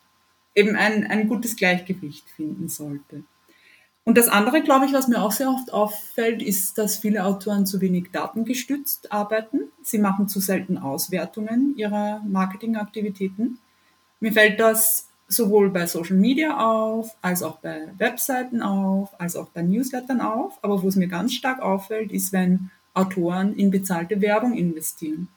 eben 0.56 0.75
ein, 0.75 1.06
ein 1.06 1.28
gutes 1.28 1.56
Gleichgewicht 1.56 2.30
finden 2.30 2.69
sollte. 2.69 3.23
Und 4.06 4.17
das 4.17 4.28
andere, 4.28 4.63
glaube 4.63 4.86
ich, 4.86 4.93
was 4.93 5.08
mir 5.08 5.21
auch 5.21 5.32
sehr 5.32 5.49
oft 5.49 5.71
auffällt, 5.71 6.41
ist, 6.41 6.78
dass 6.78 6.97
viele 6.97 7.25
Autoren 7.25 7.67
zu 7.67 7.80
wenig 7.80 8.10
datengestützt 8.12 9.12
arbeiten. 9.12 9.71
Sie 9.84 9.99
machen 9.99 10.28
zu 10.28 10.39
selten 10.39 10.80
Auswertungen 10.80 11.75
ihrer 11.78 12.21
Marketingaktivitäten. 12.28 13.60
Mir 14.19 14.34
fällt 14.34 14.60
das 14.60 15.08
sowohl 15.29 15.69
bei 15.69 15.85
Social 15.85 16.17
Media 16.17 16.57
auf, 16.57 17.15
als 17.21 17.43
auch 17.43 17.59
bei 17.59 17.87
Webseiten 17.97 18.61
auf, 18.61 19.17
als 19.19 19.35
auch 19.35 19.47
bei 19.49 19.61
Newslettern 19.61 20.19
auf. 20.19 20.57
Aber 20.63 20.83
wo 20.83 20.87
es 20.87 20.95
mir 20.95 21.07
ganz 21.07 21.33
stark 21.33 21.61
auffällt, 21.61 22.11
ist, 22.11 22.33
wenn 22.33 22.71
Autoren 22.93 23.55
in 23.55 23.71
bezahlte 23.71 24.19
Werbung 24.19 24.55
investieren, 24.57 25.29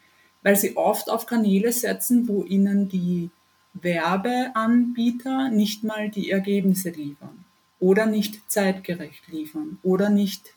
weil 0.42 0.56
sie 0.56 0.76
oft 0.76 1.10
auf 1.10 1.26
Kanäle 1.26 1.70
setzen, 1.70 2.26
wo 2.26 2.42
ihnen 2.42 2.88
die 2.88 3.30
Werbeanbieter 3.74 5.50
nicht 5.50 5.84
mal 5.84 6.08
die 6.08 6.30
Ergebnisse 6.30 6.90
liefern 6.90 7.44
oder 7.78 8.06
nicht 8.06 8.50
zeitgerecht 8.50 9.28
liefern 9.28 9.78
oder 9.82 10.08
nicht 10.08 10.54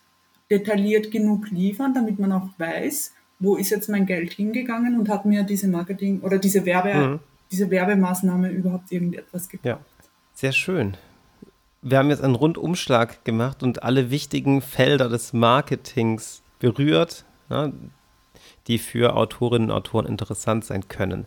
detailliert 0.50 1.12
genug 1.12 1.50
liefern, 1.52 1.93
damit 1.93 2.19
man 2.19 2.32
auch 2.32 2.50
weiß, 2.58 3.13
wo 3.39 3.56
ist 3.56 3.69
jetzt 3.69 3.89
mein 3.89 4.06
Geld 4.06 4.34
hingegangen 4.34 4.98
und 4.98 5.10
hat 5.10 5.26
mir 5.26 5.43
diese 5.43 5.67
Marketing 5.67 6.21
oder 6.21 6.38
diese 6.38 6.65
Werbe, 6.65 6.93
mhm. 6.93 7.19
Diese 7.52 7.70
Werbemaßnahme 7.70 8.50
überhaupt 8.50 8.92
irgendetwas 8.92 9.50
gebracht. 9.50 9.66
Ja, 9.66 9.80
sehr 10.34 10.52
schön. 10.52 10.98
Wir 11.82 12.00
haben 12.00 12.10
jetzt 12.10 12.24
einen 12.24 12.36
Rundumschlag 12.36 13.24
gemacht 13.26 13.62
und 13.62 13.84
alle 13.84 14.10
wichtigen 14.10 14.62
Felder 14.62 15.08
des 15.08 15.34
Marketings 15.34 16.42
berührt, 16.60 17.26
ja, 17.50 17.72
die 18.68 18.80
für 18.80 19.16
Autorinnen 19.16 19.70
und 19.70 19.76
Autoren 19.76 20.08
interessant 20.08 20.66
sein 20.66 20.88
können. 20.88 21.26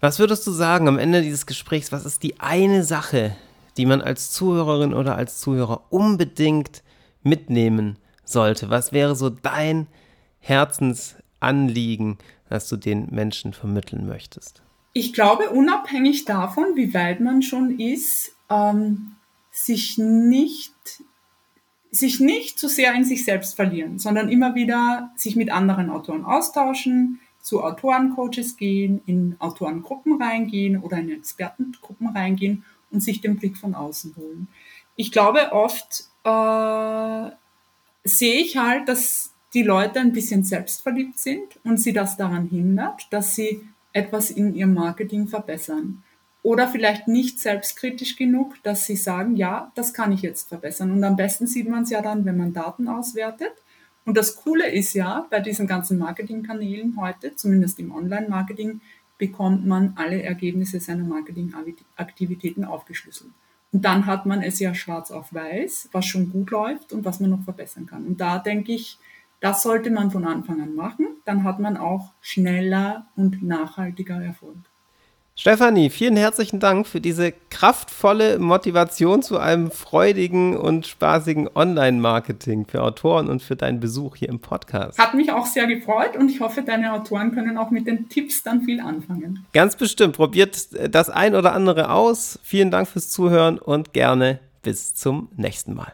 Was 0.00 0.20
würdest 0.20 0.46
du 0.46 0.52
sagen 0.52 0.86
am 0.86 0.98
Ende 0.98 1.22
dieses 1.22 1.46
Gesprächs? 1.46 1.90
Was 1.90 2.06
ist 2.06 2.22
die 2.22 2.38
eine 2.38 2.84
Sache, 2.84 3.36
die 3.76 3.86
man 3.86 4.00
als 4.00 4.30
Zuhörerin 4.30 4.94
oder 4.94 5.16
als 5.16 5.40
Zuhörer 5.40 5.82
unbedingt 5.90 6.84
mitnehmen 7.24 7.98
sollte? 8.24 8.70
Was 8.70 8.92
wäre 8.92 9.16
so 9.16 9.30
dein 9.30 9.88
Herzensanliegen, 10.38 12.18
das 12.48 12.68
du 12.68 12.76
den 12.76 13.08
Menschen 13.10 13.52
vermitteln 13.52 14.06
möchtest? 14.06 14.62
Ich 14.92 15.12
glaube, 15.12 15.50
unabhängig 15.50 16.24
davon, 16.24 16.74
wie 16.74 16.92
weit 16.94 17.20
man 17.20 17.42
schon 17.42 17.78
ist, 17.78 18.34
ähm, 18.50 19.16
sich 19.50 19.98
nicht 19.98 20.72
sich 21.90 22.20
nicht 22.20 22.58
zu 22.58 22.68
sehr 22.68 22.94
in 22.94 23.04
sich 23.04 23.24
selbst 23.24 23.56
verlieren, 23.56 23.98
sondern 23.98 24.28
immer 24.28 24.54
wieder 24.54 25.10
sich 25.16 25.36
mit 25.36 25.50
anderen 25.50 25.88
Autoren 25.88 26.24
austauschen, 26.24 27.20
zu 27.40 27.64
Autorencoaches 27.64 28.56
gehen, 28.56 29.00
in 29.06 29.36
Autorengruppen 29.38 30.20
reingehen 30.20 30.78
oder 30.82 30.98
in 30.98 31.10
Expertengruppen 31.10 32.08
reingehen 32.08 32.64
und 32.90 33.00
sich 33.00 33.20
den 33.20 33.36
Blick 33.36 33.56
von 33.56 33.74
außen 33.74 34.14
holen. 34.16 34.48
Ich 34.96 35.12
glaube, 35.12 35.52
oft 35.52 36.04
äh, 36.24 37.30
sehe 38.04 38.40
ich 38.40 38.56
halt, 38.56 38.88
dass 38.88 39.32
die 39.54 39.62
Leute 39.62 40.00
ein 40.00 40.12
bisschen 40.12 40.44
selbstverliebt 40.44 41.18
sind 41.18 41.58
und 41.64 41.78
sie 41.78 41.92
das 41.92 42.16
daran 42.16 42.48
hindert, 42.48 43.06
dass 43.10 43.34
sie 43.34 43.66
etwas 43.92 44.30
in 44.30 44.54
ihrem 44.54 44.74
Marketing 44.74 45.28
verbessern. 45.28 46.02
Oder 46.42 46.68
vielleicht 46.68 47.08
nicht 47.08 47.40
selbstkritisch 47.40 48.16
genug, 48.16 48.54
dass 48.62 48.86
sie 48.86 48.96
sagen, 48.96 49.36
ja, 49.36 49.72
das 49.74 49.92
kann 49.92 50.12
ich 50.12 50.22
jetzt 50.22 50.48
verbessern. 50.48 50.92
Und 50.92 51.02
am 51.04 51.16
besten 51.16 51.46
sieht 51.46 51.68
man 51.68 51.82
es 51.82 51.90
ja 51.90 52.00
dann, 52.00 52.24
wenn 52.24 52.36
man 52.36 52.52
Daten 52.52 52.88
auswertet 52.88 53.52
und 54.08 54.16
das 54.16 54.36
Coole 54.36 54.70
ist 54.70 54.94
ja, 54.94 55.26
bei 55.28 55.38
diesen 55.38 55.66
ganzen 55.66 55.98
Marketingkanälen 55.98 56.96
heute, 56.98 57.36
zumindest 57.36 57.78
im 57.78 57.94
Online-Marketing, 57.94 58.80
bekommt 59.18 59.66
man 59.66 59.92
alle 59.96 60.22
Ergebnisse 60.22 60.80
seiner 60.80 61.04
Marketingaktivitäten 61.04 62.64
aufgeschlüsselt. 62.64 63.32
Und 63.70 63.84
dann 63.84 64.06
hat 64.06 64.24
man 64.24 64.42
es 64.42 64.60
ja 64.60 64.74
schwarz 64.74 65.10
auf 65.10 65.34
weiß, 65.34 65.90
was 65.92 66.06
schon 66.06 66.32
gut 66.32 66.50
läuft 66.52 66.94
und 66.94 67.04
was 67.04 67.20
man 67.20 67.28
noch 67.28 67.44
verbessern 67.44 67.84
kann. 67.84 68.06
Und 68.06 68.18
da 68.18 68.38
denke 68.38 68.72
ich, 68.72 68.98
das 69.40 69.62
sollte 69.62 69.90
man 69.90 70.10
von 70.10 70.24
Anfang 70.24 70.60
an 70.60 70.74
machen. 70.74 71.06
Dann 71.24 71.44
hat 71.44 71.58
man 71.58 71.76
auch 71.76 72.12
schneller 72.20 73.06
und 73.16 73.42
nachhaltiger 73.42 74.22
Erfolg. 74.22 74.56
Stefanie, 75.40 75.88
vielen 75.88 76.16
herzlichen 76.16 76.58
Dank 76.58 76.88
für 76.88 77.00
diese 77.00 77.32
kraftvolle 77.48 78.40
Motivation 78.40 79.22
zu 79.22 79.38
einem 79.38 79.70
freudigen 79.70 80.56
und 80.56 80.88
spaßigen 80.88 81.48
Online-Marketing 81.54 82.66
für 82.66 82.82
Autoren 82.82 83.28
und 83.28 83.40
für 83.40 83.54
deinen 83.54 83.78
Besuch 83.78 84.16
hier 84.16 84.30
im 84.30 84.40
Podcast. 84.40 84.98
Hat 84.98 85.14
mich 85.14 85.30
auch 85.30 85.46
sehr 85.46 85.68
gefreut 85.68 86.16
und 86.16 86.28
ich 86.28 86.40
hoffe, 86.40 86.62
deine 86.62 86.92
Autoren 86.92 87.32
können 87.32 87.56
auch 87.56 87.70
mit 87.70 87.86
den 87.86 88.08
Tipps 88.08 88.42
dann 88.42 88.62
viel 88.62 88.80
anfangen. 88.80 89.46
Ganz 89.52 89.76
bestimmt. 89.76 90.16
Probiert 90.16 90.70
das 90.92 91.08
ein 91.08 91.36
oder 91.36 91.52
andere 91.52 91.92
aus. 91.92 92.40
Vielen 92.42 92.72
Dank 92.72 92.88
fürs 92.88 93.08
Zuhören 93.08 93.60
und 93.60 93.92
gerne 93.92 94.40
bis 94.62 94.96
zum 94.96 95.28
nächsten 95.36 95.72
Mal. 95.72 95.92